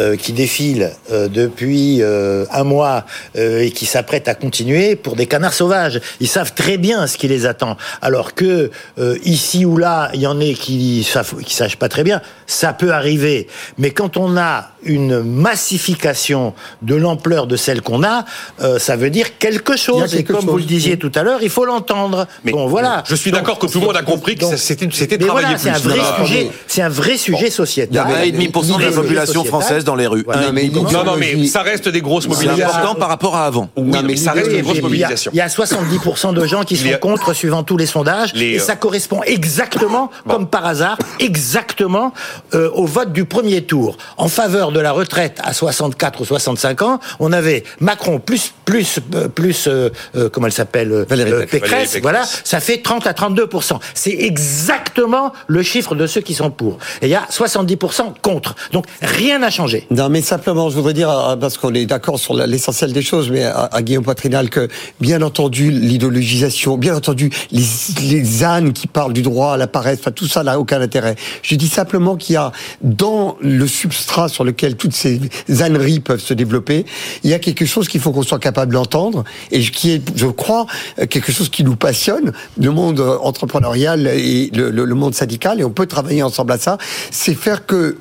euh, 0.02 0.16
qui 0.16 0.34
défilent 0.34 0.92
euh, 1.12 1.28
depuis 1.28 2.02
euh, 2.02 2.46
un 2.52 2.64
mois 2.64 3.06
euh, 3.38 3.62
et 3.62 3.72
qui 3.72 3.86
s'apprêtent 3.86 4.28
à 4.28 4.36
continuer 4.36 4.96
pour 4.96 5.16
des 5.16 5.28
canards 5.28 5.54
sauvages. 5.54 6.02
Ils 6.20 6.28
savent 6.28 6.54
très 6.54 6.78
bien 6.78 7.08
ce 7.08 7.18
qui 7.18 7.28
les 7.28 7.46
attend. 7.46 7.78
Alors 8.02 8.34
que 8.34 8.72
euh, 8.98 9.18
ici 9.24 9.64
ou 9.64 9.78
là, 9.78 10.10
il 10.14 10.22
y 10.22 10.28
en 10.28 10.40
a 10.40 10.54
qui 10.54 11.04
savent, 11.04 11.36
qui 11.44 11.54
sachent 11.54 11.78
pas 11.78 11.90
très 11.90 12.04
bien. 12.04 12.22
Ça 12.48 12.74
peut 12.74 12.92
arriver, 12.92 13.48
mais 13.78 13.92
quand 13.92 14.18
on 14.18 14.38
a 14.38 14.72
une 14.84 15.22
massification 15.22 16.54
de 16.82 16.96
l'ampleur 16.96 17.48
de 17.48 17.56
celle 17.56 17.82
qu'on 17.82 18.04
a, 18.04 18.26
euh, 18.62 18.80
ça 18.80 18.96
veut 18.96 19.10
dire 19.10 19.38
quelque 19.38 19.78
chose. 19.78 20.16
Et 20.16 20.24
comme 20.24 20.46
vous 20.46 20.58
le 20.58 20.64
disiez 20.64 20.98
tout 20.98 21.12
à 21.16 21.24
l'heure, 21.24 21.44
il 21.44 21.50
faut 21.50 21.66
l'entendre. 21.66 22.28
Mais 22.44 22.52
bon, 22.52 22.68
voilà. 22.68 23.04
Je 23.08 23.16
suis 23.16 23.32
d'accord 23.32 23.60
que 23.60 23.68
tout 23.68 23.80
le 23.80 23.86
monde 23.86 23.98
a 23.98 24.04
compris 24.04 24.36
que 24.36 24.56
c'était 24.58 24.88
travailler 25.18 25.30
voilà, 25.32 25.58
c'est 25.58 25.70
un 25.70 25.78
vrai 25.78 25.98
non, 25.98 26.26
sujet. 26.26 26.52
C'est 26.68 26.82
un 26.82 26.90
vrai 26.90 27.18
sujet 27.18 27.50
sociétal. 27.50 28.08
Il 28.26 28.36
y 28.36 28.46
a 28.46 28.50
1,5% 28.50 28.80
de 28.80 28.86
la 28.86 28.92
population 28.92 29.44
française 29.44 29.84
dans 29.92 29.96
les 29.98 30.08
rues. 30.08 30.24
Voilà. 30.26 30.48
Non, 30.48 30.54
mais 30.54 30.66
1,5%. 30.68 30.92
Non, 30.94 31.04
non, 31.04 31.16
mais 31.18 31.46
ça 31.48 31.62
reste 31.62 31.90
des 31.90 32.02
grosses 32.02 32.24
C'est 32.24 32.30
mobilisations. 32.30 32.66
important 32.68 32.96
par 32.96 33.10
rapport 33.10 33.36
à 33.36 33.46
avant. 33.46 33.70
Oui, 33.76 33.90
Non, 33.92 34.02
mais 34.04 34.16
ça 34.16 34.32
reste 34.32 34.52
une 34.52 34.62
grosse 34.62 34.76
Il 34.76 34.78
y, 34.78 34.80
a, 34.80 34.84
mobilisation. 34.84 35.32
il 35.34 35.38
y 35.38 35.42
a 35.42 35.48
70% 35.48 36.34
de 36.34 36.46
gens 36.46 36.64
qui 36.64 36.78
sont 36.78 36.90
a- 36.92 36.98
contre 36.98 37.34
suivant 37.34 37.64
tous 37.64 37.78
les 37.78 37.86
sondages 37.86 38.34
Les, 38.34 38.52
et 38.54 38.58
euh, 38.58 38.60
ça 38.64 38.76
correspond 38.76 39.22
exactement, 39.24 40.10
comme 40.28 40.48
par 40.48 40.66
hasard, 40.66 40.98
exactement 41.20 42.14
euh, 42.54 42.70
au 42.74 42.86
vote 42.86 43.12
du 43.12 43.26
premier 43.26 43.62
tour. 43.64 43.98
En 44.18 44.28
faveur 44.28 44.72
de 44.72 44.80
la 44.80 44.92
retraite 44.92 45.40
à 45.44 45.54
64 45.54 46.22
ou 46.22 46.26
65 46.26 46.82
ans, 46.82 47.00
on 47.20 47.32
avait 47.34 47.64
Macron 47.80 48.20
plus 48.20 48.54
plus 48.66 49.00
euh, 49.16 49.28
plus 49.28 49.68
euh, 49.68 49.90
euh, 50.16 50.30
comment 50.30 50.48
elle 50.48 50.54
s'appelle 50.54 50.92
euh, 50.92 51.06
Valérie 51.10 51.32
Pécresse. 51.32 51.50
Pécresse, 51.52 51.70
Valérie 51.72 51.86
Pécresse. 51.88 52.02
voilà, 52.02 52.24
ça 52.44 52.60
fait 52.60 52.78
30 52.82 53.08
à 53.08 53.12
32% 53.14 53.80
C'est 53.94 54.12
exactement 54.12 55.34
le 55.48 55.64
chiffre 55.64 55.96
de 55.96 56.08
ceux 56.08 56.22
qui 56.22 56.34
sont 56.34 56.52
pour. 56.52 56.78
Et 57.02 57.08
il 57.08 57.10
y 57.10 57.16
a 57.16 57.24
70% 57.30 58.14
contre. 58.22 58.56
Donc 58.72 58.86
rien 59.02 59.40
n'a 59.40 59.50
changé. 59.50 59.81
Non, 59.90 60.10
mais 60.10 60.22
simplement, 60.22 60.70
je 60.70 60.76
voudrais 60.76 60.94
dire, 60.94 61.10
parce 61.40 61.58
qu'on 61.58 61.74
est 61.74 61.86
d'accord 61.86 62.20
sur 62.20 62.34
l'essentiel 62.34 62.94
des 62.94 63.02
choses, 63.02 63.30
mais 63.30 63.44
à, 63.44 63.82
Guillaume 63.82 64.04
Poitrinal, 64.04 64.50
que 64.50 64.68
bien 65.00 65.22
entendu, 65.22 65.72
l'idéologisation, 65.72 66.78
bien 66.78 66.96
entendu, 66.96 67.30
les, 67.52 68.44
ânes 68.44 68.74
qui 68.74 68.88
parlent 68.88 69.14
du 69.14 69.22
droit 69.22 69.54
à 69.54 69.58
la 69.58 69.68
paresse, 69.68 70.00
enfin, 70.00 70.12
tout 70.12 70.28
ça 70.28 70.44
n'a 70.44 70.60
aucun 70.60 70.82
intérêt. 70.82 71.16
Je 71.42 71.56
dis 71.56 71.68
simplement 71.68 72.16
qu'il 72.16 72.36
y 72.36 72.38
a, 72.38 72.52
dans 72.82 73.38
le 73.42 73.68
substrat 73.68 74.30
sur 74.30 74.44
lequel 74.44 74.76
toutes 74.76 74.94
ces 74.94 75.20
âneries 75.62 76.00
peuvent 76.00 76.22
se 76.22 76.34
développer, 76.34 76.86
il 77.24 77.30
y 77.30 77.34
a 77.34 77.40
quelque 77.40 77.66
chose 77.66 77.88
qu'il 77.88 78.02
faut 78.02 78.12
qu'on 78.12 78.24
soit 78.24 78.40
capable 78.40 78.74
d'entendre, 78.74 79.24
et 79.52 79.62
qui 79.62 79.92
est, 79.92 80.02
je 80.16 80.28
crois, 80.28 80.66
quelque 81.10 81.32
chose 81.32 81.50
qui 81.50 81.64
nous 81.64 81.76
passionne, 81.76 82.32
le 82.60 82.72
monde 82.72 83.00
euh, 83.00 83.18
entrepreneurial 83.22 84.08
et 84.08 84.50
le 84.54 84.96
monde 84.96 85.14
syndical, 85.14 85.60
et 85.60 85.64
on 85.64 85.72
peut 85.72 85.86
travailler 85.86 86.24
ensemble 86.24 86.54
à 86.54 86.58
ça, 86.58 86.78
c'est 87.12 87.36
faire 87.36 87.66
que 87.66 87.98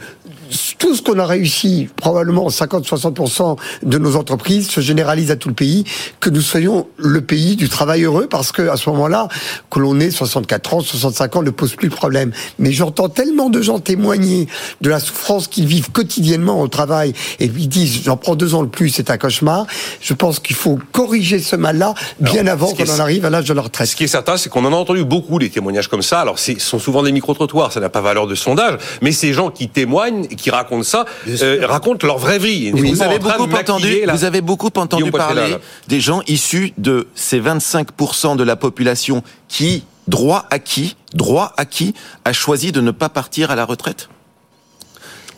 tout 0.78 0.94
ce 0.94 1.02
qu'on 1.02 1.18
a 1.18 1.26
réussi, 1.26 1.88
probablement 1.96 2.48
50-60% 2.48 3.56
de 3.82 3.98
nos 3.98 4.16
entreprises, 4.16 4.68
se 4.68 4.80
généralise 4.80 5.30
à 5.30 5.36
tout 5.36 5.48
le 5.48 5.54
pays, 5.54 5.84
que 6.20 6.30
nous 6.30 6.40
soyons 6.40 6.86
le 6.96 7.20
pays 7.20 7.56
du 7.56 7.68
travail 7.68 8.02
heureux, 8.02 8.26
parce 8.28 8.52
que 8.52 8.68
à 8.68 8.76
ce 8.76 8.90
moment-là, 8.90 9.28
que 9.70 9.78
l'on 9.78 9.98
ait 10.00 10.10
64 10.10 10.74
ans, 10.74 10.80
65 10.80 11.36
ans, 11.36 11.42
ne 11.42 11.50
pose 11.50 11.74
plus 11.74 11.88
le 11.88 11.94
problème. 11.94 12.32
Mais 12.58 12.72
j'entends 12.72 13.08
tellement 13.08 13.50
de 13.50 13.62
gens 13.62 13.78
témoigner 13.78 14.48
de 14.80 14.90
la 14.90 15.00
souffrance 15.00 15.48
qu'ils 15.48 15.66
vivent 15.66 15.90
quotidiennement 15.90 16.60
au 16.60 16.68
travail, 16.68 17.12
et 17.38 17.44
ils 17.44 17.68
disent, 17.68 18.02
j'en 18.04 18.16
prends 18.16 18.34
deux 18.34 18.54
ans 18.54 18.62
le 18.62 18.68
plus, 18.68 18.90
c'est 18.90 19.10
un 19.10 19.18
cauchemar. 19.18 19.66
Je 20.00 20.14
pense 20.14 20.38
qu'il 20.38 20.56
faut 20.56 20.78
corriger 20.92 21.38
ce 21.38 21.56
mal-là 21.56 21.94
bien 22.20 22.46
Alors, 22.46 22.52
avant 22.52 22.74
qu'on 22.74 22.90
en 22.90 23.00
arrive 23.00 23.24
à 23.24 23.30
l'âge 23.30 23.46
de 23.46 23.54
la 23.54 23.62
retraite. 23.62 23.88
Ce 23.88 23.96
qui 23.96 24.04
est 24.04 24.08
certain, 24.08 24.36
c'est 24.36 24.48
qu'on 24.48 24.64
en 24.64 24.72
a 24.72 24.76
entendu 24.76 25.04
beaucoup 25.04 25.38
des 25.38 25.50
témoignages 25.50 25.88
comme 25.88 26.02
ça. 26.02 26.20
Alors, 26.20 26.38
ce 26.38 26.58
sont 26.58 26.78
souvent 26.78 27.02
des 27.02 27.12
micro-trottoirs, 27.12 27.72
ça 27.72 27.80
n'a 27.80 27.88
pas 27.88 28.00
valeur 28.00 28.26
de 28.26 28.34
sondage, 28.34 28.78
mais 29.02 29.12
ces 29.12 29.32
gens 29.32 29.50
qui 29.50 29.68
témoignent, 29.68 30.26
et 30.30 30.36
qui 30.40 30.50
racontent 30.50 30.82
ça, 30.82 31.04
euh, 31.42 31.66
racontent 31.66 32.06
leur 32.06 32.18
vraie 32.18 32.38
vie. 32.38 32.70
Vous 32.70 33.02
avez 33.02 33.16
en 33.16 33.18
beaucoup 33.18 33.54
entendu, 33.60 34.04
la- 34.04 34.14
vous 34.14 34.24
avez 34.24 34.40
beaucoup 34.40 34.70
entendu 34.76 35.10
parler 35.12 35.56
des 35.88 36.00
gens 36.00 36.22
issus 36.26 36.72
de 36.78 37.06
ces 37.14 37.38
25% 37.40 38.36
de 38.36 38.42
la 38.42 38.56
population 38.56 39.22
qui, 39.48 39.84
droit 40.08 40.46
acquis, 40.50 40.96
droit 41.14 41.52
acquis, 41.56 41.94
a 42.24 42.32
choisi 42.32 42.72
de 42.72 42.80
ne 42.80 42.90
pas 42.90 43.08
partir 43.08 43.50
à 43.50 43.56
la 43.56 43.64
retraite? 43.64 44.08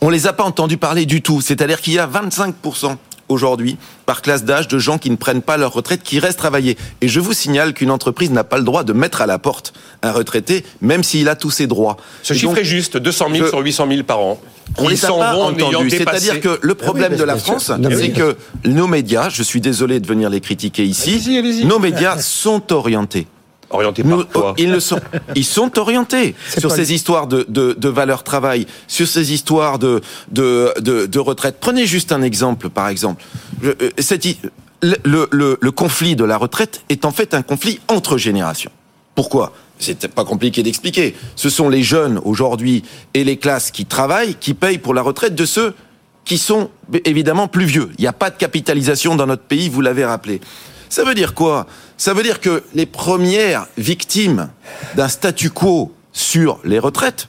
On 0.01 0.09
les 0.09 0.27
a 0.27 0.33
pas 0.33 0.43
entendus 0.43 0.77
parler 0.77 1.05
du 1.05 1.21
tout. 1.21 1.39
C'est-à-dire 1.41 1.79
qu'il 1.81 1.93
y 1.93 1.99
a 1.99 2.07
25% 2.07 2.97
aujourd'hui, 3.29 3.77
par 4.05 4.21
classe 4.21 4.43
d'âge, 4.43 4.67
de 4.67 4.77
gens 4.77 4.97
qui 4.97 5.09
ne 5.09 5.15
prennent 5.15 5.41
pas 5.41 5.55
leur 5.55 5.71
retraite, 5.71 6.03
qui 6.03 6.19
restent 6.19 6.37
travailler. 6.39 6.77
Et 7.01 7.07
je 7.07 7.21
vous 7.21 7.31
signale 7.31 7.73
qu'une 7.73 7.89
entreprise 7.89 8.29
n'a 8.31 8.43
pas 8.43 8.57
le 8.57 8.63
droit 8.65 8.83
de 8.83 8.91
mettre 8.91 9.21
à 9.21 9.25
la 9.25 9.39
porte 9.39 9.73
un 10.01 10.11
retraité, 10.11 10.65
même 10.81 11.03
s'il 11.03 11.29
a 11.29 11.35
tous 11.37 11.49
ses 11.51 11.65
droits. 11.67 11.95
Ce 12.21 12.33
Et 12.33 12.35
chiffre 12.37 12.49
donc, 12.51 12.59
est 12.59 12.65
juste, 12.65 12.97
200 12.97 13.27
000 13.31 13.45
je- 13.45 13.49
sur 13.49 13.59
800 13.59 13.87
000 13.89 14.03
par 14.03 14.19
an. 14.19 14.39
On 14.77 14.87
les 14.87 15.03
a 15.05 15.07
pas 15.09 15.35
entendus. 15.35 15.89
C'est-à-dire 15.89 16.39
que 16.41 16.59
le 16.61 16.75
problème 16.75 17.13
oui, 17.13 17.17
de 17.19 17.23
la. 17.23 17.37
France, 17.37 17.71
c'est 17.97 18.09
que 18.11 18.35
nos 18.65 18.87
médias, 18.87 19.29
je 19.29 19.43
suis 19.43 19.61
désolé 19.61 19.99
de 19.99 20.07
venir 20.07 20.29
les 20.29 20.41
critiquer 20.41 20.83
ici, 20.85 21.63
nos 21.65 21.79
médias 21.79 22.17
sont 22.19 22.71
orientés. 22.73 23.27
Orienté 23.69 24.03
Nous- 24.03 24.17
par 24.25 24.27
quoi 24.29 24.53
ils 24.57 24.79
sont. 24.81 24.99
Ils 25.35 25.45
sont 25.45 25.79
orientés 25.79 26.35
sur 26.59 26.71
ces 26.71 26.93
histoires 26.93 27.25
de, 27.25 27.43
de, 27.49 27.73
de 27.73 27.89
valeur 27.89 28.23
travail, 28.23 28.67
sur 28.87 29.07
ces 29.07 29.33
histoires 29.33 29.79
de, 29.79 30.01
de, 30.29 30.71
de, 30.79 31.07
de 31.07 31.19
retraite. 31.19 31.57
Prenez 31.59 31.87
juste 31.87 32.11
un 32.11 32.21
exemple, 32.21 32.69
par 32.69 32.87
exemple. 32.87 33.23
Je- 33.63 33.69
euh, 33.71 33.89
cette 33.97 34.25
hi- 34.25 34.37
le, 34.83 34.95
le, 35.05 35.27
le- 35.31 35.57
le 35.59 35.71
conflit 35.71 36.15
de 36.15 36.23
la 36.23 36.37
retraite 36.37 36.83
est 36.89 37.03
en 37.05 37.11
fait 37.11 37.33
un 37.33 37.41
conflit 37.41 37.79
entre 37.87 38.17
générations. 38.19 38.71
Pourquoi? 39.15 39.53
C'est 39.79 40.07
pas 40.07 40.23
compliqué 40.25 40.63
d'expliquer. 40.63 41.15
Ce 41.35 41.49
sont 41.49 41.67
les 41.67 41.83
jeunes 41.83 42.19
aujourd'hui 42.23 42.83
et 43.13 43.23
les 43.23 43.37
classes 43.37 43.71
qui 43.71 43.85
travaillent 43.85 44.35
qui 44.35 44.53
payent 44.53 44.77
pour 44.77 44.93
la 44.93 45.01
retraite 45.01 45.35
de 45.35 45.45
ceux 45.45 45.73
qui 46.25 46.37
sont 46.37 46.69
évidemment 47.05 47.47
plus 47.49 47.65
vieux. 47.65 47.89
Il 47.97 48.01
n'y 48.01 48.07
a 48.07 48.13
pas 48.13 48.29
de 48.29 48.37
capitalisation 48.37 49.15
dans 49.15 49.25
notre 49.27 49.43
pays, 49.43 49.67
vous 49.69 49.81
l'avez 49.81 50.05
rappelé. 50.05 50.39
Ça 50.87 51.03
veut 51.03 51.15
dire 51.15 51.33
quoi? 51.33 51.65
Ça 51.97 52.13
veut 52.13 52.23
dire 52.23 52.39
que 52.39 52.63
les 52.75 52.85
premières 52.85 53.65
victimes 53.77 54.49
d'un 54.95 55.07
statu 55.09 55.49
quo 55.49 55.91
sur 56.13 56.59
les 56.63 56.79
retraites, 56.79 57.27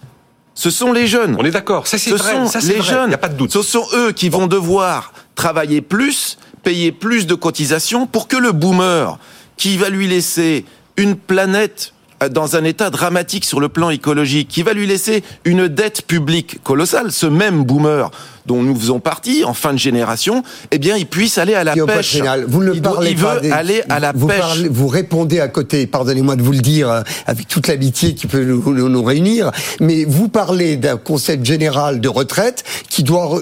ce 0.54 0.70
sont 0.70 0.92
les 0.92 1.06
jeunes. 1.08 1.34
On 1.40 1.44
est 1.44 1.50
d'accord, 1.50 1.86
ça 1.88 1.98
c'est 1.98 2.10
Ce 2.10 2.14
vrai, 2.14 2.32
sont 2.34 2.46
ça 2.46 2.60
les 2.60 2.74
vrai, 2.74 2.82
jeunes. 2.88 3.06
il 3.06 3.08
n'y 3.08 3.14
a 3.14 3.18
pas 3.18 3.28
de 3.30 3.36
doute. 3.36 3.52
Ce 3.52 3.62
sont 3.62 3.86
eux 3.94 4.12
qui 4.12 4.28
vont 4.28 4.46
devoir 4.46 5.12
travailler 5.34 5.80
plus, 5.80 6.38
payer 6.62 6.92
plus 6.92 7.26
de 7.26 7.34
cotisations 7.34 8.06
pour 8.06 8.28
que 8.28 8.36
le 8.36 8.52
boomer, 8.52 9.18
qui 9.56 9.76
va 9.78 9.88
lui 9.88 10.06
laisser 10.06 10.64
une 10.96 11.16
planète 11.16 11.93
dans 12.30 12.56
un 12.56 12.64
état 12.64 12.90
dramatique 12.90 13.44
sur 13.44 13.60
le 13.60 13.68
plan 13.68 13.90
écologique, 13.90 14.48
qui 14.48 14.62
va 14.62 14.72
lui 14.72 14.86
laisser 14.86 15.22
une 15.44 15.68
dette 15.68 16.06
publique 16.06 16.62
colossale, 16.62 17.12
ce 17.12 17.26
même 17.26 17.64
boomer 17.64 18.10
dont 18.46 18.62
nous 18.62 18.76
faisons 18.76 19.00
partie 19.00 19.44
en 19.44 19.54
fin 19.54 19.72
de 19.72 19.78
génération, 19.78 20.42
eh 20.70 20.78
bien, 20.78 20.96
il 20.96 21.06
puisse 21.06 21.38
aller 21.38 21.54
à 21.54 21.64
la 21.64 21.72
Guillaume 21.72 21.88
pêche. 21.88 22.12
Patrinal, 22.12 22.44
vous 22.46 22.62
ne 22.62 22.74
il, 22.74 22.82
doit- 22.82 22.92
parlez 22.94 23.10
il 23.12 23.16
pas 23.20 23.34
veut 23.36 23.40
des- 23.40 23.50
aller 23.50 23.82
à 23.88 24.00
la 24.00 24.12
vous 24.12 24.26
pêche. 24.26 24.38
parlez- 24.40 24.68
vous 24.68 24.88
répondez 24.88 25.40
à 25.40 25.48
côté, 25.48 25.86
pardonnez-moi 25.86 26.36
de 26.36 26.42
vous 26.42 26.52
le 26.52 26.58
dire, 26.58 26.90
euh, 26.90 27.02
avec 27.26 27.48
toute 27.48 27.68
l'amitié 27.68 28.14
qui 28.14 28.26
peut 28.26 28.44
nous, 28.44 28.62
nous- 28.72 28.88
nous 28.88 29.02
réunir, 29.02 29.50
mais 29.80 30.04
vous 30.04 30.28
parlez 30.28 30.76
d'un 30.76 30.96
concept 30.96 31.44
général 31.44 32.00
de 32.00 32.08
retraite 32.08 32.64
qui 32.88 33.02
doit 33.02 33.40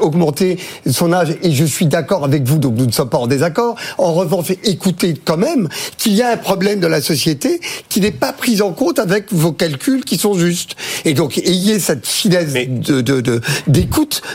augmenter 0.00 0.58
son 0.90 1.12
âge, 1.12 1.36
et 1.42 1.52
je 1.52 1.64
suis 1.64 1.86
d'accord 1.86 2.24
avec 2.24 2.44
vous, 2.44 2.58
donc 2.58 2.74
nous 2.76 2.86
ne 2.86 2.92
sommes 2.92 3.08
pas 3.08 3.18
en 3.18 3.26
désaccord. 3.26 3.76
En 3.98 4.12
revanche, 4.12 4.50
écoutez 4.64 5.14
quand 5.24 5.36
même 5.36 5.68
qu'il 5.98 6.14
y 6.14 6.22
a 6.22 6.30
un 6.32 6.36
problème 6.36 6.80
de 6.80 6.86
la 6.86 7.00
société 7.00 7.60
qui 7.88 8.00
n'est 8.00 8.10
pas 8.10 8.32
pris 8.32 8.60
en 8.62 8.72
compte 8.72 8.98
avec 8.98 9.32
vos 9.32 9.52
calculs 9.52 10.04
qui 10.04 10.16
sont 10.18 10.34
justes. 10.34 10.76
Et 11.04 11.14
donc, 11.14 11.38
ayez 11.38 11.78
cette 11.78 12.06
finesse 12.06 12.52
de, 12.54 13.00
de, 13.00 13.20
de- 13.20 13.40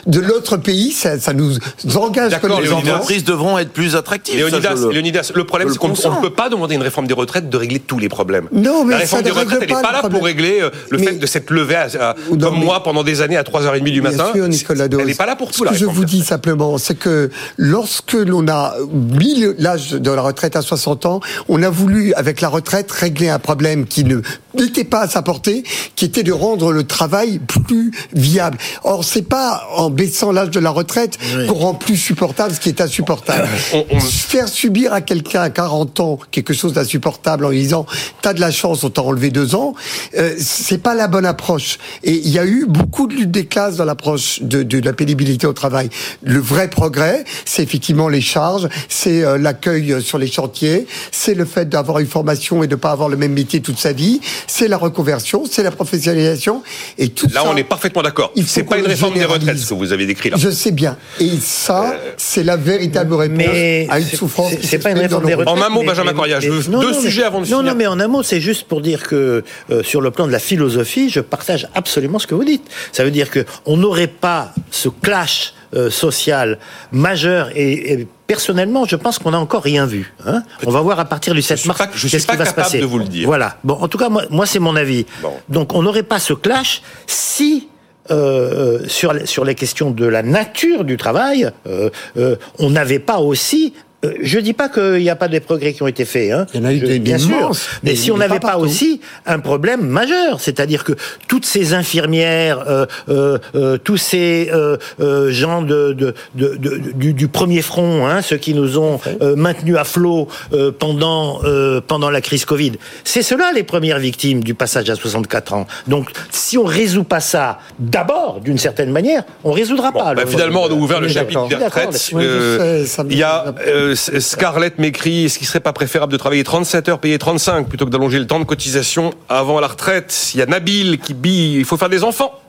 de 0.05 0.19
l'autre 0.19 0.57
pays, 0.57 0.91
ça, 0.91 1.19
ça 1.19 1.33
nous 1.33 1.53
engage 1.95 2.31
D'accord, 2.31 2.49
comme 2.57 2.63
Les 2.63 2.71
entreprises 2.71 3.23
devront 3.23 3.57
être 3.57 3.71
plus 3.71 3.95
attractives. 3.95 4.35
Léonidas, 4.35 4.75
le- 4.75 4.91
Léonidas, 4.91 5.31
le 5.35 5.43
problème 5.45 5.69
c'est 5.71 5.77
qu'on 5.77 5.89
ne 5.89 6.21
peut 6.21 6.29
pas 6.33 6.49
demander 6.49 6.75
une 6.75 6.81
réforme 6.81 7.07
des 7.07 7.13
retraites 7.13 7.49
de 7.49 7.57
régler 7.57 7.79
tous 7.79 7.99
les 7.99 8.09
problèmes. 8.09 8.47
Non, 8.51 8.83
mais 8.85 8.93
la 8.93 8.99
réforme 8.99 9.23
ça 9.23 9.29
des 9.29 9.31
retraites, 9.31 9.59
elle 9.61 9.75
n'est 9.75 9.81
pas 9.81 9.91
là 9.91 10.01
pour 10.09 10.23
régler 10.23 10.59
euh, 10.61 10.69
le 10.89 10.97
Mais- 10.97 11.05
fait 11.05 11.13
de 11.13 11.25
s'être 11.25 11.49
levé 11.51 11.75
à, 11.75 11.87
à- 11.99 12.15
Non, 12.31 12.37
comme 12.37 12.59
mais- 12.59 12.65
moi 12.65 12.83
pendant 12.83 13.03
des 13.03 13.21
années 13.21 13.37
à 13.37 13.43
3h30 13.43 13.91
du 13.91 14.01
matin. 14.01 14.25
Bien 14.25 14.33
sûr, 14.33 14.47
Nicolas 14.47 14.87
Dose. 14.87 15.01
Elle 15.01 15.07
n'est 15.07 15.13
pas 15.15 15.25
là 15.25 15.35
pour 15.35 15.51
Ce 15.51 15.57
tout, 15.57 15.63
la 15.63 15.71
que 15.71 15.77
je 15.77 15.85
vous 15.85 16.05
dis 16.05 16.23
simplement, 16.23 16.77
c'est 16.77 16.95
que 16.95 17.29
lorsque 17.57 18.13
l'on 18.13 18.47
a 18.47 18.73
mis 18.91 19.45
l'âge 19.57 19.91
de 19.91 20.11
la 20.11 20.21
retraite 20.21 20.55
à 20.55 20.61
60 20.61 21.05
ans, 21.05 21.19
on 21.49 21.61
a 21.63 21.69
voulu, 21.69 22.13
avec 22.13 22.41
la 22.41 22.49
retraite, 22.49 22.91
régler 22.91 23.29
un 23.29 23.39
problème 23.39 23.85
qui 23.85 24.03
ne 24.03 24.21
n'était 24.57 24.83
pas 24.85 25.01
à 25.01 25.07
sa 25.07 25.21
portée, 25.21 25.63
qui 25.95 26.05
était 26.05 26.23
de 26.23 26.31
rendre 26.31 26.71
le 26.71 26.83
travail 26.85 27.39
plus 27.39 27.91
viable. 28.13 28.57
Or, 28.83 29.03
c'est 29.03 29.21
pas 29.27 29.54
en 29.75 29.89
baissant 29.89 30.31
l'âge 30.31 30.49
de 30.51 30.59
la 30.59 30.69
retraite 30.69 31.17
qu'on 31.47 31.53
rend 31.53 31.73
plus 31.73 31.97
supportable 31.97 32.53
ce 32.53 32.59
qui 32.59 32.69
est 32.69 32.81
insupportable. 32.81 33.47
On- 33.73 33.85
on- 33.91 33.99
Faire 33.99 34.47
subir 34.47 34.91
à 34.93 35.01
quelqu'un 35.01 35.41
à 35.41 35.49
40 35.49 35.99
ans 35.99 36.19
quelque 36.31 36.53
chose 36.53 36.73
d'insupportable 36.73 37.45
en 37.45 37.49
lui 37.49 37.61
disant 37.61 37.85
t'as 38.21 38.33
de 38.33 38.39
la 38.41 38.51
chance, 38.51 38.83
on 38.83 38.89
t'a 38.89 39.01
enlevé 39.01 39.29
deux 39.29 39.55
ans, 39.55 39.73
euh, 40.17 40.33
c'est 40.39 40.77
pas 40.81 40.93
la 40.95 41.07
bonne 41.07 41.25
approche. 41.25 41.77
Et 42.03 42.13
il 42.13 42.29
y 42.29 42.39
a 42.39 42.45
eu 42.45 42.65
beaucoup 42.67 43.07
de 43.07 43.13
lutte 43.13 43.31
des 43.31 43.45
classes 43.45 43.75
dans 43.77 43.85
l'approche 43.85 44.41
de, 44.41 44.63
de 44.63 44.79
la 44.79 44.93
pénibilité 44.93 45.47
au 45.47 45.53
travail. 45.53 45.89
Le 46.23 46.39
vrai 46.39 46.69
progrès, 46.69 47.23
c'est 47.45 47.63
effectivement 47.63 48.09
les 48.09 48.21
charges, 48.21 48.67
c'est 48.89 49.23
euh, 49.23 49.37
l'accueil 49.37 49.93
euh, 49.93 50.01
sur 50.01 50.17
les 50.17 50.27
chantiers, 50.27 50.87
c'est 51.11 51.33
le 51.33 51.45
fait 51.45 51.69
d'avoir 51.69 51.99
une 51.99 52.07
formation 52.07 52.63
et 52.63 52.67
de 52.67 52.75
pas 52.75 52.91
avoir 52.91 53.09
le 53.09 53.17
même 53.17 53.33
métier 53.33 53.61
toute 53.61 53.79
sa 53.79 53.93
vie, 53.93 54.19
c'est 54.47 54.67
la 54.67 54.77
reconversion, 54.77 55.43
c'est 55.49 55.63
la 55.63 55.71
professionnalisation 55.71 56.63
et 56.97 57.09
tout 57.09 57.27
Là, 57.33 57.41
ça. 57.43 57.49
on 57.49 57.55
est 57.55 57.63
parfaitement 57.63 58.01
d'accord. 58.01 58.31
C'est 58.45 58.63
pas 58.63 58.77
une 58.77 58.87
réforme 58.87 59.13
des 59.13 59.25
retraites 59.25 59.44
généralise. 59.45 59.65
ce 59.65 59.69
que 59.69 59.73
vous 59.75 59.93
avez 59.93 60.05
décrit 60.05 60.29
là. 60.29 60.37
Je 60.39 60.49
sais 60.49 60.71
bien. 60.71 60.97
Et 61.19 61.29
ça, 61.39 61.95
c'est 62.17 62.43
la 62.43 62.57
véritable 62.57 63.13
réponse 63.13 63.37
Mais 63.37 63.87
à 63.89 63.99
une 63.99 64.05
souffrance. 64.05 64.53
c'est- 64.61 64.79
pas 64.79 64.91
une 64.91 64.99
réforme 64.99 65.25
des 65.25 65.35
nos- 65.35 65.41
En 65.43 65.51
retraites. 65.53 65.65
un 65.65 65.69
mot, 65.69 65.81
mais- 65.81 65.87
Benjamin 65.87 66.13
Coria, 66.13 66.39
je 66.39 66.49
veux 66.49 66.71
non, 66.71 66.79
deux 66.81 66.91
non, 66.91 67.01
sujets 67.01 67.21
mais- 67.21 67.27
avant 67.27 67.41
de 67.41 67.45
Non, 67.47 67.57
finir. 67.59 67.71
non, 67.71 67.77
mais 67.77 67.87
en 67.87 67.99
un 67.99 68.07
mot, 68.07 68.23
c'est 68.23 68.41
juste 68.41 68.67
pour 68.67 68.81
dire 68.81 69.03
que 69.03 69.43
euh, 69.71 69.83
sur 69.83 70.01
le 70.01 70.11
plan 70.11 70.27
de 70.27 70.31
la 70.31 70.39
philosophie, 70.39 71.09
je 71.09 71.19
partage 71.21 71.67
absolument 71.73 72.19
ce 72.19 72.27
que 72.27 72.35
vous 72.35 72.43
dites. 72.45 72.63
Ça 72.91 73.03
veut 73.03 73.11
dire 73.11 73.29
que 73.29 73.45
on 73.65 73.77
n'aurait 73.77 74.07
pas 74.07 74.53
ce 74.71 74.89
clash 74.89 75.53
euh, 75.73 75.89
social 75.89 76.57
majeur 76.91 77.49
et, 77.55 77.91
et 77.93 78.07
personnellement, 78.27 78.85
je 78.85 78.95
pense 78.95 79.19
qu'on 79.19 79.31
n'a 79.31 79.39
encore 79.39 79.61
rien 79.63 79.85
vu. 79.85 80.13
hein. 80.25 80.41
On 80.65 80.71
va 80.71 80.79
voir 80.81 80.99
à 80.99 81.05
partir 81.05 81.33
du 81.33 81.41
7 81.41 81.57
suis 81.57 81.67
mars 81.67 81.79
pas- 81.79 81.89
je 81.93 82.07
suis 82.07 82.17
pas 82.19 82.33
qui 82.33 82.37
va 82.37 82.45
se 82.45 82.49
capable 82.51 82.65
passer. 82.67 82.79
de 82.79 82.85
vous 82.85 82.99
le 82.99 83.05
dire. 83.05 83.25
Voilà. 83.27 83.57
Bon, 83.63 83.73
en 83.73 83.87
tout 83.89 83.97
cas, 83.97 84.07
moi, 84.09 84.23
moi 84.29 84.45
c'est 84.45 84.59
mon 84.59 84.75
avis. 84.75 85.05
Bon. 85.21 85.31
Donc, 85.49 85.73
on 85.73 85.81
n'aurait 85.83 86.03
pas 86.03 86.19
ce 86.19 86.33
clash 86.33 86.81
si 87.07 87.67
euh, 88.11 88.87
sur, 88.87 89.15
sur 89.27 89.45
les 89.45 89.55
questions 89.55 89.89
de 89.89 90.05
la 90.05 90.21
nature 90.21 90.83
du 90.83 90.97
travail, 90.97 91.49
euh, 91.67 91.89
euh, 92.17 92.35
on 92.59 92.69
n'avait 92.69 92.99
pas 92.99 93.17
aussi. 93.17 93.73
Euh, 94.05 94.13
Je 94.21 94.39
dis 94.39 94.53
pas 94.53 94.69
qu'il 94.69 95.01
n'y 95.01 95.09
a 95.09 95.15
pas 95.15 95.27
des 95.27 95.39
progrès 95.39 95.73
qui 95.73 95.83
ont 95.83 95.87
été 95.87 96.05
faits, 96.05 96.31
hein. 96.31 96.45
Il 96.53 96.59
y 96.59 96.63
en 96.63 96.65
a 96.67 96.73
eu 96.73 96.79
Je- 96.79 96.85
des- 96.85 96.99
bien 96.99 97.17
sûr. 97.17 97.51
Mais 97.83 97.91
mais- 97.91 97.95
si 97.95 98.11
on 98.11 98.17
n'avait 98.17 98.39
pas 98.39 98.57
aussi 98.57 99.01
un 99.25 99.39
problème 99.39 99.81
majeur, 99.87 100.39
c'est-à-dire 100.39 100.83
que 100.83 100.93
toutes 101.27 101.45
ces 101.45 101.73
infirmières, 101.73 102.63
euh, 102.67 102.85
euh, 103.09 103.37
euh, 103.55 103.77
tous 103.77 103.97
ces 103.97 104.49
euh, 104.53 104.77
euh, 104.99 105.31
gens 105.31 105.61
de, 105.61 105.93
de, 105.93 106.13
de- 106.35 106.55
de- 106.55 106.81
du, 106.93 107.13
du 107.13 107.27
premier 107.27 107.61
front, 107.61 108.07
hein, 108.07 108.21
ceux 108.21 108.37
qui 108.37 108.53
nous 108.53 108.77
ont 108.77 108.99
euh, 109.21 109.35
maintenus 109.35 109.77
à 109.77 109.83
flot 109.83 110.27
euh, 110.53 110.71
pendant 110.77 111.41
euh, 111.43 111.81
pendant 111.85 112.09
la 112.09 112.21
crise 112.21 112.45
Covid, 112.45 112.73
c'est 113.03 113.21
cela 113.23 113.51
les 113.53 113.63
premières 113.63 113.99
victimes 113.99 114.43
du 114.43 114.53
passage 114.53 114.89
à 114.89 114.95
64 114.95 115.53
ans. 115.53 115.67
Donc, 115.87 116.09
si 116.31 116.57
on 116.57 116.65
résout 116.65 117.03
pas 117.03 117.19
ça 117.19 117.59
d'abord, 117.79 118.39
d'une 118.43 118.57
certaine 118.57 118.91
manière, 118.91 119.23
on 119.43 119.51
résoudra 119.51 119.91
Bon, 119.91 119.99
pas. 119.99 120.13
bah, 120.13 120.23
le- 120.23 120.29
finalement, 120.29 120.63
on 120.63 120.69
a 120.69 120.73
ouvert 120.73 121.01
le 121.01 121.07
chapitre 121.07 121.47
des 121.47 121.55
retraites. 121.55 122.11
Euh, 122.15 122.85
Il 123.09 123.17
y 123.17 123.23
a 123.23 123.53
euh, 123.67 123.94
Scarlett 123.95 124.77
m'écrit 124.79 125.25
est-ce 125.25 125.37
qu'il 125.37 125.47
serait 125.47 125.59
pas 125.59 125.73
préférable 125.73 126.11
de 126.11 126.17
travailler 126.17 126.43
37 126.43 126.89
heures, 126.89 126.99
payer 126.99 127.17
35 127.17 127.67
plutôt 127.67 127.85
que 127.85 127.91
d'allonger 127.91 128.19
le 128.19 128.27
temps 128.27 128.39
de 128.39 128.45
cotisation 128.45 129.13
avant 129.29 129.59
la 129.59 129.67
retraite? 129.67 130.31
Il 130.33 130.39
y 130.39 130.43
a 130.43 130.45
Nabil 130.45 130.99
qui 130.99 131.13
bille 131.13 131.55
il 131.57 131.65
faut 131.65 131.77
faire 131.77 131.89
des 131.89 132.03
enfants. 132.03 132.39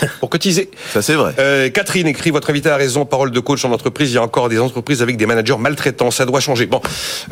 pour 0.20 0.30
cotiser. 0.30 0.70
Ça, 0.94 1.02
c'est 1.02 1.14
vrai. 1.14 1.34
Euh, 1.38 1.68
Catherine 1.68 2.06
écrit 2.06 2.30
votre 2.30 2.48
invité 2.48 2.70
a 2.70 2.76
raison. 2.76 3.04
Parole 3.04 3.30
de 3.30 3.40
coach 3.40 3.62
en 3.66 3.72
entreprise. 3.72 4.10
Il 4.10 4.14
y 4.14 4.18
a 4.18 4.22
encore 4.22 4.48
des 4.48 4.58
entreprises 4.58 5.02
avec 5.02 5.18
des 5.18 5.26
managers 5.26 5.58
maltraitants. 5.58 6.10
Ça 6.10 6.24
doit 6.24 6.40
changer. 6.40 6.64
Bon, 6.64 6.80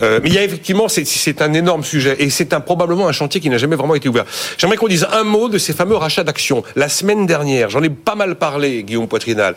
euh, 0.02 0.20
mais 0.22 0.28
il 0.28 0.34
y 0.34 0.38
a 0.38 0.44
effectivement, 0.44 0.86
c'est- 0.88 1.40
un 1.40 1.54
énorme 1.54 1.84
sujet 1.84 2.16
et 2.18 2.28
c'est 2.28 2.52
un, 2.52 2.60
probablement 2.60 3.08
un 3.08 3.12
chantier 3.12 3.40
qui 3.40 3.48
n'a 3.48 3.56
jamais 3.56 3.76
vraiment 3.76 3.94
été 3.94 4.10
ouvert. 4.10 4.26
J'aimerais 4.58 4.76
qu'on 4.76 4.88
dise 4.88 5.06
un 5.10 5.24
mot 5.24 5.48
de 5.48 5.56
ces 5.56 5.72
fameux 5.72 5.96
rachats 5.96 6.24
d'actions. 6.24 6.62
La 6.76 6.90
semaine 6.90 7.24
dernière, 7.24 7.70
j'en 7.70 7.82
ai 7.82 7.88
pas 7.88 8.14
mal 8.14 8.34
parlé, 8.34 8.82
Guillaume 8.82 9.08
Poitrinal, 9.08 9.54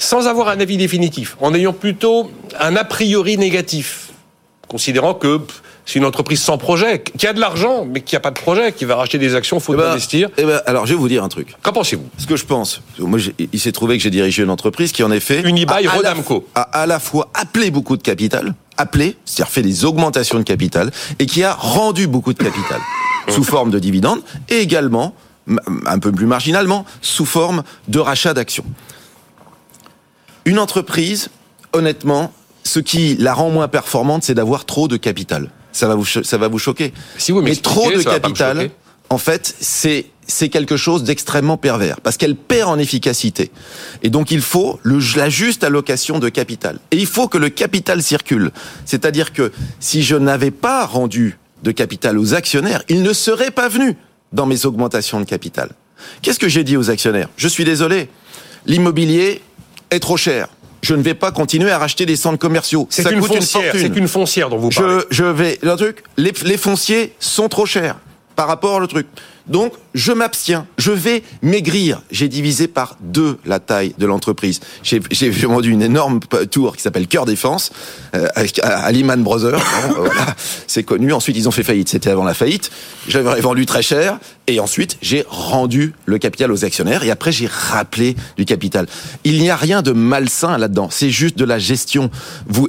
sans 0.00 0.26
avoir 0.26 0.48
un 0.48 0.58
avis 0.60 0.76
définitif, 0.78 1.36
en 1.40 1.54
ayant 1.54 1.72
plutôt 1.74 2.30
un 2.58 2.74
a 2.74 2.84
priori 2.84 3.36
négatif, 3.36 4.08
considérant 4.66 5.14
que 5.14 5.36
pff, 5.36 5.62
c'est 5.84 5.98
une 5.98 6.04
entreprise 6.04 6.40
sans 6.40 6.56
projet, 6.56 7.02
qui 7.02 7.26
a 7.26 7.32
de 7.32 7.40
l'argent, 7.40 7.84
mais 7.84 8.00
qui 8.00 8.14
n'a 8.14 8.20
pas 8.20 8.30
de 8.30 8.38
projet, 8.38 8.72
qui 8.72 8.84
va 8.84 8.96
racheter 8.96 9.18
des 9.18 9.34
actions, 9.34 9.60
faut 9.60 9.74
Eh 9.74 9.76
ben, 9.76 9.90
investir. 9.90 10.28
eh 10.38 10.44
ben, 10.44 10.62
alors, 10.66 10.86
je 10.86 10.94
vais 10.94 10.98
vous 10.98 11.08
dire 11.08 11.22
un 11.24 11.28
truc. 11.28 11.54
Qu'en 11.62 11.72
pensez-vous? 11.72 12.08
Ce 12.16 12.26
que 12.26 12.36
je 12.36 12.44
pense, 12.46 12.80
moi, 12.98 13.18
il 13.52 13.60
s'est 13.60 13.72
trouvé 13.72 13.96
que 13.98 14.02
j'ai 14.02 14.10
dirigé 14.10 14.42
une 14.42 14.50
entreprise 14.50 14.92
qui, 14.92 15.02
en 15.02 15.10
effet, 15.10 15.42
Unibail, 15.44 15.86
a 15.86 15.90
à 15.90 16.02
la 16.02 16.10
Rodamco. 16.10 16.46
a 16.54 16.60
à 16.62 16.86
la 16.86 16.98
fois 17.00 17.28
appelé 17.34 17.70
beaucoup 17.70 17.96
de 17.96 18.02
capital, 18.02 18.54
appelé, 18.78 19.16
c'est-à-dire 19.24 19.50
fait 19.52 19.62
des 19.62 19.84
augmentations 19.84 20.38
de 20.38 20.44
capital, 20.44 20.90
et 21.18 21.26
qui 21.26 21.42
a 21.42 21.52
rendu 21.54 22.06
beaucoup 22.06 22.32
de 22.32 22.38
capital 22.38 22.80
sous 23.28 23.44
forme 23.44 23.70
de 23.70 23.78
dividendes, 23.78 24.20
et 24.48 24.58
également, 24.60 25.14
un 25.86 25.98
peu 25.98 26.12
plus 26.12 26.26
marginalement, 26.26 26.84
sous 27.02 27.26
forme 27.26 27.64
de 27.88 27.98
rachat 27.98 28.32
d'actions. 28.32 28.64
Une 30.50 30.58
entreprise, 30.58 31.28
honnêtement, 31.72 32.32
ce 32.64 32.80
qui 32.80 33.14
la 33.14 33.34
rend 33.34 33.50
moins 33.50 33.68
performante, 33.68 34.24
c'est 34.24 34.34
d'avoir 34.34 34.64
trop 34.64 34.88
de 34.88 34.96
capital. 34.96 35.48
Ça 35.70 35.86
va 35.86 35.94
vous, 35.94 36.04
ça 36.04 36.38
va 36.38 36.48
vous 36.48 36.58
choquer. 36.58 36.92
Si 37.18 37.30
vous 37.30 37.40
Mais 37.40 37.54
trop 37.54 37.88
de 37.92 38.02
capital, 38.02 38.68
en 39.10 39.18
fait, 39.18 39.54
c'est 39.60 40.06
c'est 40.26 40.48
quelque 40.48 40.76
chose 40.76 41.04
d'extrêmement 41.04 41.56
pervers 41.56 42.00
parce 42.00 42.16
qu'elle 42.16 42.34
perd 42.34 42.68
en 42.68 42.80
efficacité. 42.80 43.52
Et 44.02 44.10
donc 44.10 44.32
il 44.32 44.40
faut 44.40 44.80
le, 44.82 44.98
la 45.16 45.28
juste 45.28 45.62
allocation 45.62 46.18
de 46.18 46.28
capital. 46.28 46.80
Et 46.90 46.96
il 46.96 47.06
faut 47.06 47.28
que 47.28 47.38
le 47.38 47.48
capital 47.48 48.02
circule. 48.02 48.50
C'est-à-dire 48.84 49.32
que 49.32 49.52
si 49.78 50.02
je 50.02 50.16
n'avais 50.16 50.50
pas 50.50 50.84
rendu 50.84 51.38
de 51.62 51.70
capital 51.70 52.18
aux 52.18 52.34
actionnaires, 52.34 52.82
ils 52.88 53.04
ne 53.04 53.12
seraient 53.12 53.52
pas 53.52 53.68
venus 53.68 53.94
dans 54.32 54.46
mes 54.46 54.66
augmentations 54.66 55.20
de 55.20 55.26
capital. 55.26 55.70
Qu'est-ce 56.22 56.40
que 56.40 56.48
j'ai 56.48 56.64
dit 56.64 56.76
aux 56.76 56.90
actionnaires? 56.90 57.28
Je 57.36 57.46
suis 57.46 57.64
désolé, 57.64 58.08
l'immobilier 58.66 59.42
est 59.90 60.00
trop 60.00 60.16
cher. 60.16 60.48
Je 60.82 60.94
ne 60.94 61.02
vais 61.02 61.14
pas 61.14 61.30
continuer 61.30 61.70
à 61.70 61.78
racheter 61.78 62.06
des 62.06 62.16
centres 62.16 62.38
commerciaux. 62.38 62.86
C'est 62.90 63.02
Ça 63.02 63.10
une 63.10 63.20
coûte 63.20 63.34
foncière, 63.34 63.72
c'est 63.74 63.96
une 63.96 64.08
foncière 64.08 64.48
dont 64.48 64.56
vous 64.56 64.70
parlez. 64.70 65.00
Je, 65.10 65.16
je 65.16 65.24
vais. 65.24 65.58
Le 65.62 65.76
truc, 65.76 66.02
les, 66.16 66.32
les 66.44 66.56
fonciers 66.56 67.12
sont 67.20 67.48
trop 67.48 67.66
chers 67.66 67.96
par 68.34 68.48
rapport 68.48 68.80
au 68.80 68.86
truc. 68.86 69.06
Donc, 69.50 69.72
je 69.94 70.12
m'abstiens. 70.12 70.66
Je 70.78 70.92
vais 70.92 71.24
maigrir. 71.42 72.02
J'ai 72.12 72.28
divisé 72.28 72.68
par 72.68 72.96
deux 73.00 73.36
la 73.44 73.58
taille 73.58 73.94
de 73.98 74.06
l'entreprise. 74.06 74.60
J'ai 74.84 75.00
vendu 75.30 75.70
une 75.72 75.82
énorme 75.82 76.20
tour 76.50 76.76
qui 76.76 76.82
s'appelle 76.82 77.08
Cœur 77.08 77.26
Défense 77.26 77.72
euh, 78.14 78.28
à, 78.62 78.92
Lehman 78.92 79.22
Brothers. 79.22 79.60
Euh, 79.98 80.08
c'est 80.68 80.84
connu. 80.84 81.12
Ensuite, 81.12 81.36
ils 81.36 81.48
ont 81.48 81.50
fait 81.50 81.64
faillite. 81.64 81.88
C'était 81.88 82.10
avant 82.10 82.22
la 82.22 82.34
faillite. 82.34 82.70
J'avais 83.08 83.40
vendu 83.40 83.66
très 83.66 83.82
cher. 83.82 84.18
Et 84.46 84.60
ensuite, 84.60 84.96
j'ai 85.02 85.24
rendu 85.28 85.94
le 86.06 86.18
capital 86.18 86.50
aux 86.52 86.64
actionnaires. 86.64 87.02
Et 87.04 87.10
après, 87.10 87.32
j'ai 87.32 87.48
rappelé 87.48 88.16
du 88.36 88.44
capital. 88.44 88.86
Il 89.24 89.40
n'y 89.40 89.50
a 89.50 89.56
rien 89.56 89.82
de 89.82 89.92
malsain 89.92 90.58
là-dedans. 90.58 90.88
C'est 90.90 91.10
juste 91.10 91.36
de 91.36 91.44
la 91.44 91.58
gestion. 91.58 92.10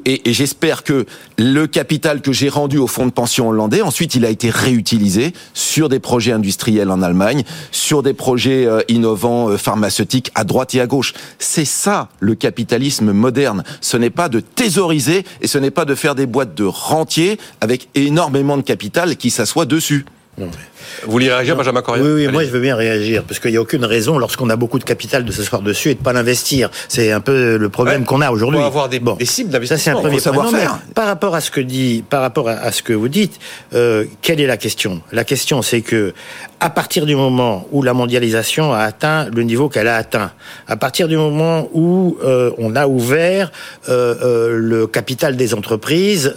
Et 0.05 0.21
j'espère 0.33 0.83
que 0.83 1.05
le 1.37 1.67
capital 1.67 2.21
que 2.21 2.31
j'ai 2.31 2.49
rendu 2.49 2.77
au 2.77 2.87
fonds 2.87 3.05
de 3.05 3.11
pension 3.11 3.49
hollandais, 3.49 3.81
ensuite, 3.81 4.15
il 4.15 4.25
a 4.25 4.29
été 4.29 4.49
réutilisé 4.49 5.33
sur 5.53 5.89
des 5.89 5.99
projets 5.99 6.31
industriels 6.31 6.70
en 6.79 7.01
Allemagne, 7.01 7.43
sur 7.71 8.03
des 8.03 8.13
projets 8.13 8.65
euh, 8.65 8.81
innovants 8.87 9.49
euh, 9.49 9.57
pharmaceutiques 9.57 10.31
à 10.35 10.43
droite 10.43 10.73
et 10.75 10.81
à 10.81 10.87
gauche. 10.87 11.13
C'est 11.39 11.65
ça 11.65 12.09
le 12.19 12.35
capitalisme 12.35 13.11
moderne. 13.11 13.63
Ce 13.81 13.97
n'est 13.97 14.09
pas 14.09 14.29
de 14.29 14.39
thésauriser 14.39 15.25
et 15.41 15.47
ce 15.47 15.57
n'est 15.57 15.71
pas 15.71 15.85
de 15.85 15.95
faire 15.95 16.15
des 16.15 16.25
boîtes 16.25 16.55
de 16.55 16.63
rentiers 16.63 17.37
avec 17.59 17.89
énormément 17.95 18.57
de 18.57 18.61
capital 18.61 19.17
qui 19.17 19.29
s'assoit 19.29 19.65
dessus. 19.65 20.05
Vous 20.37 21.11
voulez 21.11 21.29
réagir, 21.31 21.55
Benjamin 21.55 21.81
Correa 21.81 22.01
Oui, 22.01 22.25
oui, 22.25 22.27
moi 22.31 22.43
je 22.43 22.49
veux 22.49 22.61
bien 22.61 22.75
réagir, 22.75 23.23
parce 23.23 23.39
qu'il 23.39 23.51
n'y 23.51 23.57
a 23.57 23.61
aucune 23.61 23.83
raison, 23.85 24.17
lorsqu'on 24.17 24.49
a 24.49 24.55
beaucoup 24.55 24.79
de 24.79 24.83
capital, 24.83 25.25
de 25.25 25.31
s'asseoir 25.31 25.61
dessus 25.61 25.89
et 25.89 25.95
de 25.95 25.99
pas 26.01 26.13
l'investir. 26.13 26.69
C'est 26.87 27.11
un 27.11 27.19
peu 27.19 27.57
le 27.57 27.69
problème 27.69 28.01
Ouais. 28.01 28.07
qu'on 28.07 28.21
a 28.21 28.31
aujourd'hui. 28.31 28.59
Avoir 28.61 28.87
des- 28.89 28.99
des 28.99 29.25
cibles 29.25 29.51
Ça 29.67 29.77
c'est 29.77 29.89
un 29.91 29.95
d'investissement. 29.95 30.01
premier 30.01 30.19
savoir 30.19 30.49
faire. 30.49 30.79
Par 30.95 31.05
rapport 31.07 31.35
à 31.35 31.41
ce 31.41 31.51
que 31.51 31.59
dit, 31.61 32.03
par 32.09 32.21
rapport 32.21 32.47
à, 32.49 32.71
ce 32.71 32.81
que 32.81 32.93
vous 32.93 33.09
dites, 33.09 33.39
euh, 33.73 34.05
quelle 34.21 34.39
est 34.39 34.47
la 34.47 34.57
question? 34.57 35.01
La 35.11 35.25
question, 35.25 35.61
c'est 35.61 35.81
que 35.81 36.13
à 36.61 36.69
partir 36.69 37.05
du 37.05 37.15
moment 37.15 37.67
où 37.71 37.83
la 37.83 37.93
mondialisation 37.93 38.71
a 38.73 38.79
atteint 38.79 39.27
le 39.35 39.43
niveau 39.43 39.67
qu'elle 39.67 39.87
a 39.87 39.95
atteint, 39.97 40.31
à 40.67 40.77
partir 40.77 41.07
du 41.09 41.17
moment 41.17 41.67
où 41.73 42.17
euh, 42.23 42.51
on 42.57 42.75
a 42.75 42.87
ouvert 42.87 43.51
euh, 43.89 44.55
le 44.57 44.87
capital 44.87 45.35
des 45.35 45.53
entreprises 45.53 46.33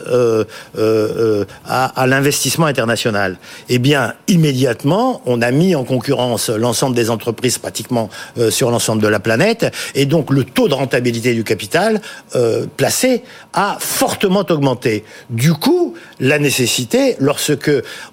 à, 1.67 1.85
à 2.03 2.07
l'investissement 2.07 2.67
international, 2.67 3.37
eh 3.69 3.79
bien 3.79 3.94
immédiatement, 4.29 5.23
on 5.27 5.43
a 5.43 5.51
mis 5.51 5.75
en 5.75 5.85
concurrence 5.85 6.49
l'ensemble 6.51 6.95
des 6.97 7.11
entreprises 7.11 7.59
pratiquement 7.59 8.09
euh, 8.39 8.51
sur 8.51 8.71
l'ensemble 8.71 9.03
de 9.03 9.09
la 9.09 9.21
planète, 9.21 9.73
et 9.95 10.07
donc 10.07 10.31
le 10.31 10.45
taux 10.45 10.69
de 10.69 10.75
rentabilité 10.75 11.35
du 11.35 11.45
capital 11.45 12.01
euh, 12.35 12.67
placé 12.77 13.23
a 13.53 13.77
fortement 13.81 14.45
augmenté. 14.49 15.05
Du 15.31 15.53
coup, 15.53 15.95
la 16.21 16.39
nécessité, 16.39 17.17
lorsque 17.19 17.71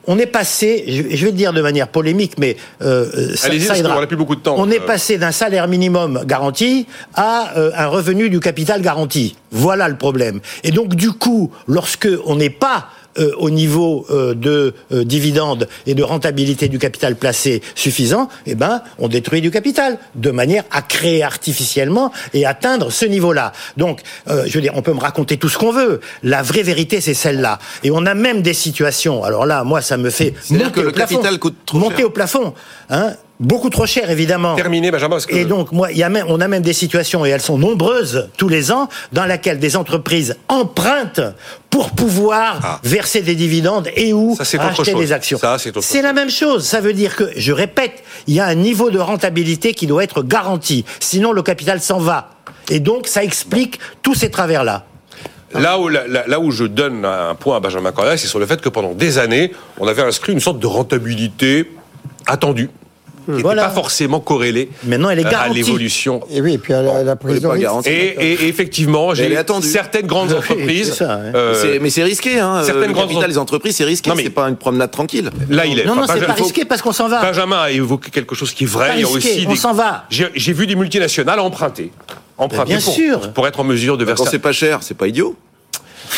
on 0.08 0.18
est 0.18 0.26
passé, 0.26 0.84
je 0.88 1.16
je 1.22 1.26
vais 1.26 1.32
le 1.32 1.38
dire 1.38 1.54
de 1.54 1.62
manière 1.62 1.88
polémique, 1.88 2.34
mais 2.38 2.58
euh, 2.82 3.36
ça, 3.36 3.48
Allez-y, 3.48 3.62
ça 3.62 3.68
parce 3.70 3.80
aidera. 3.80 3.96
qu'on 3.96 4.02
n'a 4.02 4.08
plus 4.08 4.18
beaucoup 4.18 4.36
de 4.36 4.42
temps. 4.42 4.56
On 4.58 4.70
est 4.72 4.80
passé 4.80 5.18
d'un 5.18 5.32
salaire 5.32 5.68
minimum 5.68 6.24
garanti 6.26 6.88
à 7.16 7.54
un 7.76 7.88
revenu 7.88 8.30
du 8.30 8.40
capital 8.40 8.82
garanti. 8.82 9.36
Voilà 9.52 9.88
le 9.90 9.98
problème. 9.98 10.40
Et 10.64 10.72
donc 10.72 10.96
du 10.96 11.12
coup, 11.12 11.52
lorsque 11.68 12.10
on 12.26 12.36
n'est 12.36 12.50
pas 12.50 12.88
euh, 13.18 13.32
au 13.38 13.50
niveau 13.50 14.06
euh, 14.10 14.34
de 14.34 14.74
euh, 14.92 15.04
dividendes 15.04 15.68
et 15.86 15.94
de 15.94 16.04
rentabilité 16.04 16.68
du 16.68 16.80
capital 16.80 17.16
placé 17.16 17.62
suffisant, 17.76 18.30
eh 18.46 18.56
ben, 18.56 18.82
on 19.00 19.08
détruit 19.08 19.42
du 19.42 19.52
capital 19.52 19.98
de 20.16 20.32
manière 20.32 20.64
à 20.72 20.82
créer 20.82 21.24
artificiellement 21.24 22.12
et 22.34 22.46
atteindre 22.46 22.92
ce 22.92 23.06
niveau-là. 23.06 23.52
Donc, 23.78 24.02
euh, 24.30 24.44
je 24.48 24.54
veux 24.54 24.62
dire, 24.62 24.74
on 24.76 24.82
peut 24.82 24.94
me 24.94 25.00
raconter 25.00 25.38
tout 25.38 25.50
ce 25.50 25.58
qu'on 25.58 25.72
veut. 25.72 26.00
La 26.24 26.42
vraie 26.42 26.64
vérité, 26.64 27.02
c'est 27.02 27.14
celle-là. 27.14 27.60
Et 27.84 27.92
on 27.92 28.06
a 28.06 28.14
même 28.14 28.42
des 28.42 28.54
situations. 28.54 29.24
Alors 29.24 29.46
là, 29.46 29.64
moi, 29.64 29.82
ça 29.82 29.98
me 29.98 30.10
fait 30.10 30.34
monter 30.50 30.72
que 30.72 30.80
au 30.80 30.84
le 30.84 30.92
plafond. 30.92 31.16
capital 31.16 31.40
coûte 31.40 31.58
trop 31.66 31.80
monter 31.80 31.98
cher. 31.98 32.06
au 32.08 32.10
plafond, 32.10 32.54
hein. 32.90 33.14
Beaucoup 33.42 33.72
trop 33.72 33.88
cher, 33.88 34.12
évidemment. 34.12 34.56
Terminé, 34.56 34.92
Benjamin, 34.92 35.16
parce 35.16 35.26
que 35.26 35.34
Et 35.36 35.46
donc, 35.46 35.72
moi, 35.72 35.92
il 35.92 35.98
y 35.98 36.04
a 36.04 36.10
même, 36.10 36.28
on 36.30 36.40
a 36.42 36.48
même 36.48 36.62
des 36.62 36.74
situations, 36.74 37.26
et 37.26 37.30
elles 37.30 37.42
sont 37.42 37.58
nombreuses 37.58 38.30
tous 38.38 38.48
les 38.48 38.72
ans, 38.72 38.88
dans 39.14 39.26
lesquelles 39.26 39.58
des 39.58 39.76
entreprises 39.76 40.38
empruntent 40.48 41.22
pour 41.72 41.90
pouvoir 41.90 42.60
Ah. 42.64 42.80
verser 42.84 43.22
des 43.22 43.34
dividendes 43.34 43.90
et 43.96 44.14
ou 44.14 44.36
Ça, 44.38 44.44
chose. 44.76 44.94
des 44.96 45.12
actions. 45.12 45.40
C'est 45.80 46.04
la 46.04 46.14
même 46.14 46.30
chose. 46.30 46.66
Ça 46.66 46.82
veut 46.82 46.94
dire 46.94 47.16
que, 47.16 47.32
je 47.36 47.52
répète, 47.52 48.04
il 48.28 48.36
y 48.36 48.40
a 48.40 48.46
un 48.46 48.54
niveau 48.54 48.92
de 48.92 49.00
rentabilité 49.00 49.74
qui 49.74 49.88
doit 49.88 50.04
être 50.04 50.22
garanti. 50.22 50.86
Sinon, 51.00 51.32
le 51.32 51.42
capital 51.42 51.82
s'en 51.82 51.98
va. 51.98 52.30
Et 52.70 52.80
donc, 52.80 53.08
ça 53.08 53.24
explique 53.24 53.80
tous 54.04 54.14
ces 54.14 54.30
travers-là. 54.30 54.86
Là 55.54 55.80
où, 55.80 55.90
là, 55.90 56.04
là 56.08 56.40
où 56.40 56.52
je 56.52 56.64
donne 56.66 57.04
un 57.06 57.34
point 57.36 57.58
à 57.58 57.60
Benjamin 57.60 57.92
Correa, 57.92 58.18
c'est 58.18 58.28
sur 58.28 58.38
le 58.40 58.46
fait 58.46 58.62
que 58.62 58.70
pendant 58.70 58.94
des 58.94 59.18
années, 59.18 59.52
on 59.80 59.88
avait 59.88 60.04
inscrit 60.04 60.32
une 60.32 60.40
sorte 60.40 60.60
de 60.60 60.68
rentabilité 60.68 61.70
attendue, 62.28 62.70
qui 63.26 63.32
n'était 63.32 63.44
Voilà. 63.44 63.64
pas 63.66 63.70
forcément 63.70 64.20
corrélée 64.20 64.70
Maintenant, 64.84 65.10
elle 65.10 65.20
est 65.20 65.26
euh, 65.26 65.38
à 65.38 65.48
l'évolution. 65.50 66.22
Et 66.32 66.42
oui, 66.42 66.54
et 66.54 66.58
puis 66.58 66.74
à 66.74 66.82
la, 66.82 67.04
la 67.04 67.18
risque. 67.24 67.42
garantie. 67.60 67.90
Et, 67.90 68.16
et- 68.34 68.48
effectivement, 68.48 69.14
j'ai 69.14 69.36
certaines 69.64 70.08
grandes 70.08 70.32
entreprises. 70.38 70.90
c'est 70.90 71.06
ça, 71.06 71.18
ouais. 71.18 71.32
euh, 71.36 71.80
mais 71.82 71.90
c'est 71.90 72.04
risqué, 72.04 72.40
hein. 72.40 72.62
certaines 72.64 72.84
euh, 72.84 72.88
le 72.88 72.94
grandes 72.94 73.26
des 73.28 73.38
entreprises, 73.38 73.76
c'est 73.76 73.84
risqué. 73.84 74.10
Non, 74.10 74.16
mais- 74.16 74.24
C'est 74.24 74.30
pas 74.30 74.48
une 74.50 74.56
promenade 74.56 74.92
tranquille. 74.92 75.30
là, 75.50 75.66
il 75.66 75.80
est. 75.80 75.86
Non, 75.86 75.96
non, 75.96 76.04
enfin, 76.04 76.16
c'est 76.20 76.26
pas 76.26 76.34
risqué 76.34 76.66
parce 76.66 76.82
qu'on 76.82 76.92
s'en 76.92 77.08
va. 77.08 77.22
Benjamin 77.22 77.62
a 77.62 77.72
évoqué 77.72 78.12
quelque 78.12 78.36
chose 78.36 78.52
qui 78.54 78.64
est 78.64 78.68
vrai. 78.68 78.90
Pas 78.90 78.96
Il 78.96 79.02
y 79.02 79.04
a 79.04 79.08
aussi 79.10 79.46
on 79.48 79.56
s'en 79.56 79.74
va. 79.74 80.06
J'ai 80.10 80.54
vu 80.54 80.68
des 80.68 80.76
multinationales 80.76 81.40
emprunter. 81.40 81.92
Emprunter 82.38 82.66
bien 82.74 82.80
pour, 82.80 82.94
sûr. 82.94 83.34
pour 83.34 83.48
être 83.48 83.60
en 83.60 83.64
mesure 83.64 83.98
de 83.98 84.04
Quand 84.04 84.16
verser. 84.16 84.26
c'est 84.32 84.40
pas 84.40 84.52
cher, 84.52 84.80
c'est 84.82 84.98
pas 84.98 85.08
idiot. 85.08 85.36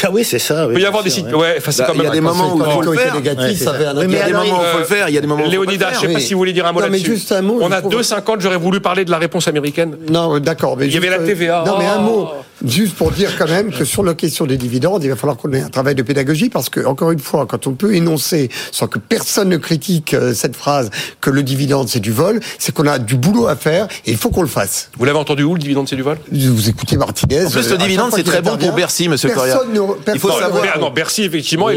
Ah 0.03 0.09
oui, 0.11 0.23
c'est 0.23 0.39
ça. 0.39 0.65
Il 0.69 0.73
peut 0.75 0.81
y 0.81 0.85
avoir 0.85 1.03
des 1.03 1.09
sites. 1.09 1.31
Ouais, 1.33 1.55
enfin, 1.57 1.71
c'est 1.71 1.81
Bah, 1.83 1.87
quand 1.87 1.93
il 1.93 1.97
y 1.97 2.01
a 2.01 2.03
même 2.05 2.13
des 2.13 2.21
moments 2.21 2.53
où 2.55 2.57
il 2.65 2.71
faut 2.71 2.81
le 2.81 2.97
faire. 2.97 3.15
négatif, 3.15 3.59
ça 3.59 3.71
Oui, 3.95 4.05
Il 4.07 4.11
y 4.13 4.17
a 4.17 4.25
des 4.25 4.33
moments 4.33 4.41
où 4.43 4.45
il 4.45 4.67
faut 4.71 4.77
euh, 4.77 4.79
le 4.79 4.85
faire, 4.85 5.09
il 5.09 5.15
y 5.15 5.17
a 5.17 5.21
des 5.21 5.27
moments 5.27 5.41
où 5.41 5.45
faut 5.45 5.51
le 5.51 5.57
Léonidas, 5.57 5.87
je 5.87 5.91
faire. 5.91 6.01
sais 6.01 6.07
pas 6.07 6.13
oui. 6.15 6.21
si 6.21 6.33
vous 6.33 6.39
voulez 6.39 6.53
dire 6.53 6.65
un 6.65 6.71
mot 6.71 6.81
là-dessus. 6.81 7.17
On 7.61 7.71
a 7.71 7.79
trouve- 7.81 7.93
2,50, 8.01 8.39
j'aurais 8.41 8.57
voulu 8.57 8.79
parler 8.81 9.05
de 9.05 9.11
la 9.11 9.17
réponse 9.17 9.47
américaine. 9.47 9.95
Non, 10.09 10.39
d'accord. 10.39 10.77
Il 10.81 10.91
y 10.93 10.97
avait 10.97 11.09
la 11.09 11.19
euh, 11.19 11.25
TVA. 11.25 11.63
Non, 11.65 11.77
mais 11.77 11.85
un 11.85 11.97
Oh. 11.99 12.01
mot. 12.01 12.29
Juste 12.65 12.95
pour 12.95 13.11
dire 13.11 13.31
quand 13.37 13.47
même 13.47 13.71
que 13.71 13.83
sur 13.85 14.03
la 14.03 14.13
question 14.13 14.45
des 14.45 14.57
dividendes, 14.57 15.03
il 15.03 15.09
va 15.09 15.15
falloir 15.15 15.37
qu'on 15.37 15.51
ait 15.53 15.61
un 15.61 15.69
travail 15.69 15.95
de 15.95 16.01
pédagogie 16.01 16.49
parce 16.49 16.69
que, 16.69 16.85
encore 16.85 17.11
une 17.11 17.19
fois, 17.19 17.45
quand 17.45 17.67
on 17.67 17.73
peut 17.73 17.93
énoncer, 17.95 18.49
sans 18.71 18.87
que 18.87 18.99
personne 18.99 19.49
ne 19.49 19.57
critique 19.57 20.13
euh, 20.13 20.33
cette 20.33 20.55
phrase, 20.55 20.89
que 21.21 21.29
le 21.29 21.43
dividende 21.43 21.89
c'est 21.89 21.99
du 21.99 22.11
vol, 22.11 22.39
c'est 22.59 22.73
qu'on 22.73 22.87
a 22.87 22.99
du 22.99 23.15
boulot 23.15 23.47
à 23.47 23.55
faire 23.55 23.87
et 24.05 24.11
il 24.11 24.17
faut 24.17 24.29
qu'on 24.29 24.41
le 24.43 24.47
fasse. 24.47 24.89
Vous 24.97 25.05
l'avez 25.05 25.17
entendu 25.17 25.43
où, 25.43 25.53
le 25.55 25.59
dividende, 25.59 25.87
c'est 25.89 25.95
du 25.95 26.01
vol? 26.03 26.17
Vous 26.31 26.69
écoutez 26.69 26.97
Martinez. 26.97 27.45
En 27.45 27.49
plus, 27.49 27.69
le 27.69 27.77
dividende, 27.77 28.11
c'est 28.15 28.23
très 28.23 28.41
bon 28.41 28.57
pour 28.57 28.71
Bercy, 28.73 29.09
monsieur 29.09 29.29
ne- 29.29 29.33
Il 30.13 30.19
faut 30.19 30.29
non, 30.29 30.39
savoir- 30.39 30.61
Ber- 30.63 30.79
non, 30.79 30.89
Bercy, 30.91 31.23
effectivement, 31.23 31.69
est, 31.69 31.75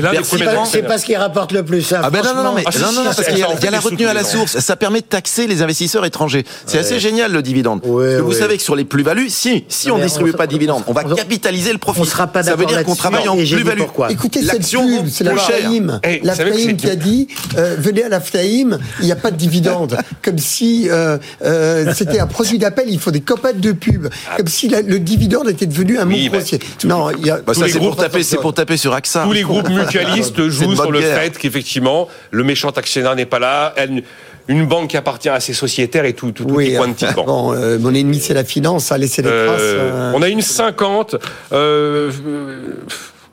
l'un 0.00 0.12
des 0.12 0.18
premiers 0.20 0.46
C'est 0.70 0.82
pas 0.82 0.98
ce 0.98 1.06
qui 1.06 1.16
rapporte 1.16 1.52
le 1.52 1.64
plus. 1.64 1.92
hein, 1.92 2.00
Ah 2.04 2.10
ben 2.10 2.22
non, 2.22 2.34
non, 2.34 2.42
non, 2.44 2.52
mais. 2.54 2.62
Ah, 2.66 2.70
non, 2.78 2.92
non, 2.92 3.04
parce 3.04 3.26
qu'il 3.26 3.38
y 3.38 3.42
a, 3.42 3.48
en 3.48 3.50
il 3.50 3.54
y 3.54 3.56
a 3.56 3.60
fait 3.60 3.70
la 3.70 3.80
retenue 3.80 4.06
à 4.06 4.14
la 4.14 4.24
source. 4.24 4.58
Ça 4.58 4.76
permet 4.76 5.00
de 5.00 5.06
taxer 5.06 5.46
les 5.46 5.62
investisseurs 5.62 6.04
étrangers. 6.04 6.44
C'est 6.66 6.78
assez 6.78 7.00
génial, 7.00 7.32
le 7.32 7.42
dividende. 7.42 7.80
Ouais, 7.84 8.20
vous 8.20 8.30
ouais. 8.30 8.34
savez 8.38 8.56
que 8.56 8.62
sur 8.62 8.76
les 8.76 8.84
plus-values, 8.84 9.28
si, 9.30 9.64
si 9.68 9.88
Non, 9.88 9.94
on 9.94 9.98
mais 9.98 10.04
distribue 10.24 10.30
on- 10.34 10.36
pas 10.38 10.46
de 10.46 10.52
dividende, 10.52 10.82
on 10.86 10.92
va 10.92 11.02
on- 11.06 11.14
capitaliser 11.14 11.72
le 11.72 11.78
profit. 11.78 12.00
on 12.00 12.04
sera 12.04 12.26
pas 12.26 12.42
Ça 12.42 12.56
veut 12.56 12.66
dire 12.66 12.82
qu'on 12.84 12.94
travaille 12.94 13.28
en 13.28 13.36
plus-value. 13.36 13.82
Écoutez 14.10 14.42
cette 14.42 14.68
pub, 14.70 15.08
c'est 15.08 15.24
la. 15.24 15.36
Ftaïm. 15.36 16.00
Eh, 16.04 16.20
la 16.22 16.34
Ftaïm 16.34 16.76
qui 16.76 16.88
a 16.90 16.96
dit 16.96 17.28
euh, 17.56 17.76
venez 17.78 18.04
à 18.04 18.08
la 18.08 18.20
Ftaïm, 18.20 18.78
il 19.00 19.06
n'y 19.06 19.12
a 19.12 19.16
pas 19.16 19.30
de 19.30 19.36
dividende. 19.36 19.96
Comme 20.22 20.38
si 20.38 20.88
euh, 20.90 21.18
euh, 21.44 21.92
c'était 21.94 22.18
un 22.20 22.26
produit 22.26 22.58
d'appel, 22.58 22.86
il 22.88 22.98
faut 22.98 23.10
des 23.10 23.20
copates 23.20 23.60
de 23.60 23.72
pub. 23.72 24.08
Comme 24.36 24.46
si 24.48 24.68
le 24.68 24.98
dividende 24.98 25.48
était 25.48 25.66
devenu 25.66 25.98
un 25.98 26.04
mot 26.04 26.16
grossier. 26.30 26.58
Non, 26.84 27.10
il 27.10 27.26
y 27.26 27.30
a. 27.30 27.36
Bah, 27.36 27.52
Tous 27.54 27.60
ça, 27.60 27.66
les 27.66 27.72
c'est 27.72 27.78
pour 27.78 27.88
groupes- 27.88 28.00
taper, 28.00 28.22
c'est 28.22 28.36
pour 28.36 28.54
taper 28.54 28.76
sur 28.76 28.92
AXA. 28.94 29.22
Tous 29.24 29.32
les 29.32 29.42
groupes 29.42 29.68
mutualistes 29.70 30.48
jouent 30.48 30.74
sur 30.74 30.90
le 30.90 31.00
guerre. 31.00 31.18
fait 31.18 31.36
qu'effectivement, 31.38 32.08
le 32.30 32.44
méchant 32.44 32.70
actionnaire 32.70 33.16
n'est 33.16 33.26
pas 33.26 33.38
là. 33.38 33.72
Elle- 33.76 34.02
une 34.48 34.66
banque 34.66 34.88
qui 34.90 34.96
appartient 34.96 35.28
à 35.28 35.40
ses 35.40 35.52
sociétaires 35.54 36.04
et 36.04 36.12
tout, 36.14 36.32
tout, 36.32 36.44
tout 36.44 36.54
Oui. 36.54 36.76
Bon. 37.24 37.52
euh, 37.54 37.78
mon 37.78 37.94
ennemi 37.94 38.20
c'est 38.20 38.34
la 38.34 38.44
finance, 38.44 38.86
ça 38.86 38.96
a 38.96 38.98
laissé 38.98 39.22
des 39.22 39.28
traces. 39.28 39.60
Euh, 39.60 39.90
euh, 39.92 40.12
On 40.14 40.22
a 40.22 40.28
une 40.28 40.40
50. 40.40 41.16
euh, 41.52 42.10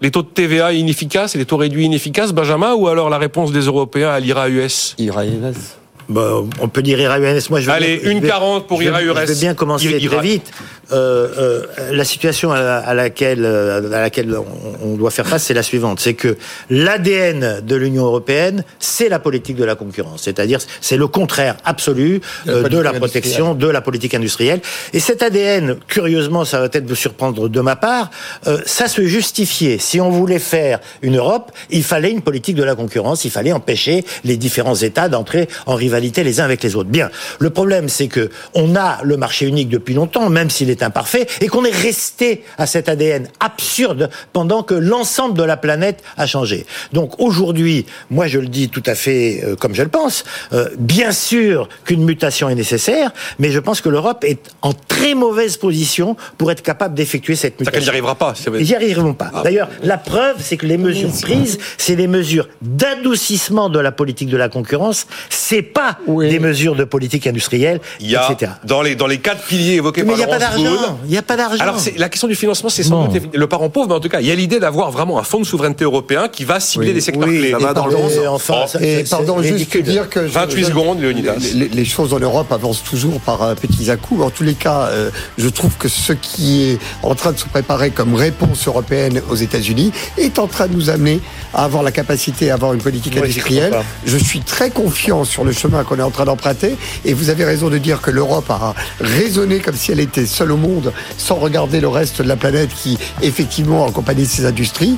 les 0.01 0.11
taux 0.11 0.21
de 0.21 0.27
TVA 0.27 0.73
inefficaces 0.73 1.33
et 1.35 1.37
les 1.39 1.45
taux 1.45 1.57
réduits 1.57 1.85
inefficaces, 1.85 2.31
Benjamin, 2.31 2.73
ou 2.75 2.87
alors 2.87 3.09
la 3.09 3.17
réponse 3.17 3.51
des 3.51 3.61
Européens 3.61 4.09
à 4.09 4.19
l'IRA-US 4.19 4.95
Ira-US. 4.99 5.77
Bah, 6.09 6.35
on 6.61 6.67
peut 6.69 6.81
dire 6.81 6.99
IRA-UNS. 6.99 7.49
Moi, 7.49 7.59
je 7.59 7.69
Allez, 7.69 7.97
bien- 7.97 8.05
je 8.05 8.09
une 8.11 8.19
vais- 8.21 8.27
40 8.29 8.65
pour 8.67 8.79
je 8.81 8.87
IRA-URS. 8.87 9.19
Je 9.27 9.33
vais 9.33 9.39
bien 9.39 9.53
commencer 9.53 9.87
Ira- 9.99 10.15
très 10.17 10.21
vite. 10.25 10.51
Euh, 10.93 11.27
euh, 11.37 11.91
la 11.91 12.05
situation 12.05 12.53
à, 12.53 12.59
à 12.59 12.93
laquelle, 12.93 13.43
euh, 13.43 13.91
à 13.91 13.99
laquelle 13.99 14.33
on, 14.33 14.45
on 14.91 14.95
doit 14.95 15.11
faire 15.11 15.27
face, 15.27 15.43
c'est 15.43 15.53
la 15.53 15.63
suivante. 15.63 15.99
C'est 15.99 16.13
que 16.13 16.37
l'ADN 16.69 17.59
de 17.61 17.75
l'Union 17.75 18.05
européenne, 18.05 18.63
c'est 18.79 19.09
la 19.09 19.19
politique 19.19 19.57
de 19.57 19.65
la 19.65 19.75
concurrence. 19.75 20.21
C'est-à-dire, 20.23 20.59
c'est 20.79 20.95
le 20.95 21.07
contraire 21.07 21.57
absolu 21.65 22.21
De 22.45 22.51
la 22.53 22.57
euh, 22.59 22.69
de 22.69 22.77
la 22.79 22.93
protection, 22.93 23.53
de 23.53 23.67
la 23.67 23.81
politique 23.81 24.13
industrielle. 24.13 24.61
Et 24.93 25.01
cet 25.01 25.23
ADN, 25.23 25.75
curieusement, 25.87 26.45
ça 26.45 26.61
va 26.61 26.69
peut-être 26.69 26.87
vous 26.87 26.95
surprendre 26.95 27.49
de 27.49 27.59
ma 27.59 27.75
part, 27.75 28.09
euh, 28.47 28.59
ça 28.65 28.87
se 28.87 29.01
justifiait. 29.05 29.79
Si 29.79 29.99
on 29.99 30.09
voulait 30.09 30.39
faire 30.39 30.79
une 31.01 31.17
Europe, 31.17 31.51
il 31.69 31.83
fallait 31.83 32.11
une 32.11 32.21
politique 32.21 32.55
de 32.55 32.63
la 32.63 32.75
concurrence, 32.75 33.25
il 33.25 33.31
fallait 33.31 33.51
empêcher 33.51 34.05
les 34.23 34.37
différents 34.37 34.75
États 34.75 35.09
d'entrer 35.09 35.49
en 35.65 35.75
rivalité 35.75 35.96
les 35.99 36.39
uns 36.39 36.43
avec 36.45 36.63
les 36.63 36.75
autres. 36.75 36.89
Bien. 36.89 37.09
Le 37.39 37.49
problème, 37.49 37.89
c'est 37.89 38.07
que 38.07 38.29
on 38.53 38.75
a 38.75 38.99
le 39.03 39.17
marché 39.17 39.45
unique 39.45 39.69
depuis 39.69 39.93
longtemps, 39.93 40.29
même 40.29 40.49
s'il 40.49 40.69
est 40.69 40.83
imparfait, 40.83 41.27
et 41.41 41.47
qu'on 41.47 41.65
est 41.65 41.75
resté 41.75 42.43
à 42.57 42.65
cet 42.65 42.89
ADN 42.89 43.27
absurde 43.39 44.09
pendant 44.33 44.63
que 44.63 44.73
l'ensemble 44.73 45.37
de 45.37 45.43
la 45.43 45.57
planète 45.57 46.03
a 46.17 46.25
changé. 46.25 46.65
Donc 46.93 47.19
aujourd'hui, 47.19 47.85
moi 48.09 48.27
je 48.27 48.39
le 48.39 48.47
dis 48.47 48.69
tout 48.69 48.83
à 48.85 48.95
fait 48.95 49.41
euh, 49.43 49.55
comme 49.55 49.73
je 49.73 49.83
le 49.83 49.89
pense, 49.89 50.23
euh, 50.53 50.69
bien 50.77 51.11
sûr 51.11 51.69
qu'une 51.85 52.03
mutation 52.03 52.49
est 52.49 52.55
nécessaire, 52.55 53.11
mais 53.39 53.51
je 53.51 53.59
pense 53.59 53.81
que 53.81 53.89
l'Europe 53.89 54.23
est 54.23 54.39
en 54.61 54.73
très 54.73 55.13
mauvaise 55.13 55.57
position 55.57 56.15
pour 56.37 56.51
être 56.51 56.61
capable 56.61 56.93
d'effectuer 56.95 57.35
cette 57.35 57.55
C'est 57.57 57.65
qu'elle 57.65 57.73
n'y 57.73 57.77
mutation. 57.79 57.91
arrivera 57.91 58.15
pas. 58.15 58.35
ça 58.35 58.51
Ils 58.59 58.65
n'y 58.65 58.75
arriveront 58.75 59.13
pas. 59.13 59.31
D'ailleurs, 59.43 59.69
la 59.83 59.97
preuve, 59.97 60.37
c'est 60.39 60.57
que 60.57 60.65
les 60.65 60.77
mesures 60.77 61.11
prises, 61.21 61.57
c'est 61.77 61.95
des 61.95 62.07
mesures 62.07 62.47
d'adoucissement 62.61 63.69
de 63.69 63.79
la 63.79 63.91
politique 63.91 64.29
de 64.29 64.37
la 64.37 64.49
concurrence. 64.49 65.07
C'est 65.29 65.61
pas 65.61 65.86
Oui. 66.07 66.29
des 66.29 66.39
mesures 66.39 66.75
de 66.75 66.83
politique 66.83 67.27
industrielle, 67.27 67.79
Il 67.99 68.09
y 68.09 68.15
a, 68.15 68.29
etc. 68.31 68.51
dans 68.63 68.81
les, 68.81 68.95
dans 68.95 69.07
les 69.07 69.17
quatre 69.19 69.43
piliers 69.43 69.73
évoqués 69.75 70.03
Mais 70.03 70.13
il 70.13 70.17
par 70.17 70.17
n'y 70.17 70.23
a 70.23 70.27
pas 70.27 70.39
d'argent. 70.39 70.99
Il 71.05 71.11
n'y 71.11 71.17
a 71.17 71.21
pas 71.21 71.35
d'argent. 71.37 71.61
Alors, 71.63 71.77
la 71.97 72.09
question 72.09 72.27
du 72.27 72.35
financement, 72.35 72.69
c'est 72.69 72.83
sans 72.83 73.05
Bon. 73.05 73.11
doute 73.13 73.23
le 73.33 73.47
parent 73.47 73.69
pauvre, 73.69 73.87
mais 73.89 73.93
en 73.95 73.99
tout 73.99 74.09
cas, 74.09 74.19
il 74.21 74.27
y 74.27 74.31
a 74.31 74.35
l'idée 74.35 74.59
d'avoir 74.59 74.91
vraiment 74.91 75.19
un 75.19 75.23
fonds 75.23 75.39
de 75.39 75.45
souveraineté 75.45 75.83
européen 75.83 76.27
qui 76.31 76.43
va 76.45 76.59
cibler 76.59 76.89
Oui. 76.89 76.93
des 76.93 77.01
secteurs 77.01 77.27
Oui, 77.27 77.37
clés. 77.39 77.51
ça 77.51 77.57
va 77.59 77.73
dans 77.73 77.87
le 77.87 77.95
enfin, 78.27 78.65
Et 78.79 79.03
c'est- 79.05 79.09
pardon, 79.09 79.41
juste 79.41 79.77
dire 79.77 80.09
que 80.09 80.23
je- 80.27 80.31
28 80.31 80.61
je- 80.63 80.67
secondes, 80.67 80.99
Léonidas. 81.01 81.35
Les, 81.53 81.67
les 81.69 81.85
choses 81.85 82.13
en 82.13 82.19
Europe 82.19 82.51
avancent 82.51 82.83
toujours 82.83 83.19
par 83.21 83.41
euh, 83.43 83.55
petits 83.55 83.89
à-coups. 83.91 84.23
En 84.23 84.29
tous 84.29 84.43
les 84.43 84.53
cas, 84.53 84.87
euh, 84.91 85.09
je 85.37 85.47
trouve 85.49 85.75
que 85.77 85.87
ce 85.87 86.13
qui 86.13 86.63
est 86.71 86.79
en 87.03 87.15
train 87.15 87.31
de 87.31 87.37
se 87.37 87.45
préparer 87.45 87.91
comme 87.91 88.15
réponse 88.15 88.67
européenne 88.67 89.21
aux 89.29 89.35
États-Unis 89.35 89.91
est 90.17 90.39
en 90.39 90.47
train 90.47 90.67
de 90.67 90.73
nous 90.73 90.89
amener 90.89 91.19
à 91.53 91.63
avoir 91.63 91.83
la 91.83 91.91
capacité 91.91 92.51
à 92.51 92.55
avoir 92.55 92.73
une 92.73 92.81
politique 92.81 93.17
industrielle. 93.17 93.75
Je 94.05 94.17
suis 94.17 94.41
très 94.41 94.69
confiant 94.69 95.23
sur 95.23 95.43
le 95.43 95.51
chemin 95.51 95.76
qu'on 95.83 95.99
est 95.99 96.03
en 96.03 96.11
train 96.11 96.25
d'emprunter. 96.25 96.75
Et 97.05 97.13
vous 97.13 97.29
avez 97.29 97.45
raison 97.45 97.69
de 97.69 97.77
dire 97.77 98.01
que 98.01 98.11
l'Europe 98.11 98.49
a 98.49 98.73
raisonné 98.99 99.59
comme 99.59 99.75
si 99.75 99.91
elle 99.91 99.99
était 99.99 100.25
seule 100.25 100.51
au 100.51 100.57
monde, 100.57 100.93
sans 101.17 101.35
regarder 101.35 101.79
le 101.79 101.87
reste 101.87 102.21
de 102.21 102.27
la 102.27 102.35
planète 102.35 102.69
qui, 102.75 102.97
effectivement, 103.21 103.87
accompagnait 103.87 104.25
ses 104.25 104.45
industries. 104.45 104.97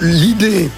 L'idée 0.00 0.70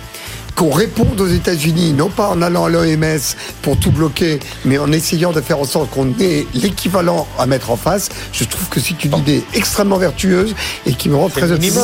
qu'on 0.62 0.70
réponde 0.70 1.20
aux 1.20 1.27
États-Unis, 1.27 1.92
non 1.92 2.09
pas 2.09 2.29
en 2.29 2.40
allant 2.40 2.66
à 2.66 2.68
l'OMS 2.68 3.18
pour 3.62 3.77
tout 3.81 3.90
bloquer, 3.90 4.38
mais 4.64 4.79
en 4.79 4.92
essayant 4.92 5.33
de 5.33 5.40
faire 5.40 5.59
en 5.59 5.64
sorte 5.64 5.90
qu'on 5.90 6.09
ait 6.20 6.46
l'équivalent 6.55 7.27
à 7.37 7.46
mettre 7.46 7.70
en 7.72 7.77
face, 7.77 8.11
je 8.33 8.44
trouve 8.44 8.68
que 8.68 8.79
c'est 8.79 9.03
une 9.05 9.16
idée 9.16 9.42
extrêmement 9.55 9.96
vertueuse 9.96 10.55
et 10.87 10.92
qui 10.92 11.09
me 11.09 11.16
rend 11.16 11.29
très 11.31 11.51
optimiste. 11.51 11.79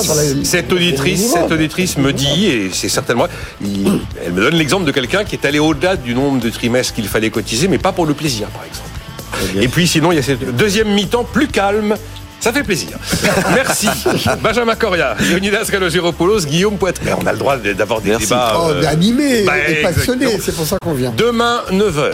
Cette 0.45 0.73
auditrice, 0.73 1.33
cette 1.33 1.51
auditrice 1.51 1.99
me 1.99 2.13
dit, 2.13 2.47
et 2.47 2.71
c'est 2.73 2.89
certainement, 2.89 3.27
il- 3.61 3.99
elle 4.25 4.33
me 4.33 4.43
donne 4.43 4.55
l'exemple 4.55 4.85
de 4.85 4.93
quelqu'un 4.93 5.25
qui 5.25 5.35
est 5.35 5.45
allé 5.45 5.59
au-delà 5.59 5.97
du 5.97 6.15
nombre 6.15 6.39
de 6.41 6.49
trimestres 6.49 6.95
qu'il 6.95 7.09
fallait 7.09 7.31
cotiser, 7.31 7.67
mais 7.67 7.79
pas 7.79 7.91
pour 7.91 8.07
le 8.07 8.15
plaisir, 8.15 8.47
par 8.49 8.63
exemple. 8.63 9.61
Et 9.61 9.67
puis 9.67 9.89
sinon, 9.89 10.13
il 10.13 10.17
y 10.17 10.19
a 10.21 10.23
cette 10.23 10.55
deuxième 10.57 10.89
mi-temps 10.95 11.25
plus 11.25 11.49
calme. 11.49 11.97
Ça 12.41 12.53
fait 12.53 12.63
plaisir. 12.63 12.91
Merci. 13.55 13.89
Benjamin 14.43 14.75
Coria, 14.77 15.17
Leonidas 15.21 15.67
Kalogiropoulos, 15.71 16.47
Guillaume 16.47 16.79
Poitré. 16.79 17.13
On 17.21 17.27
a 17.27 17.33
le 17.33 17.39
droit 17.39 17.57
d'avoir 17.57 18.01
des 18.01 18.11
Merci. 18.11 18.27
débats. 18.29 18.55
Oh, 18.59 18.71
euh, 18.71 18.85
animé 18.87 19.43
bah, 19.45 19.59
et 19.59 19.83
passionné, 19.83 20.25
exactement. 20.25 20.45
c'est 20.45 20.57
pour 20.57 20.67
ça 20.67 20.77
qu'on 20.81 20.93
vient. 20.95 21.13
Demain, 21.17 21.63
9h. 21.73 22.13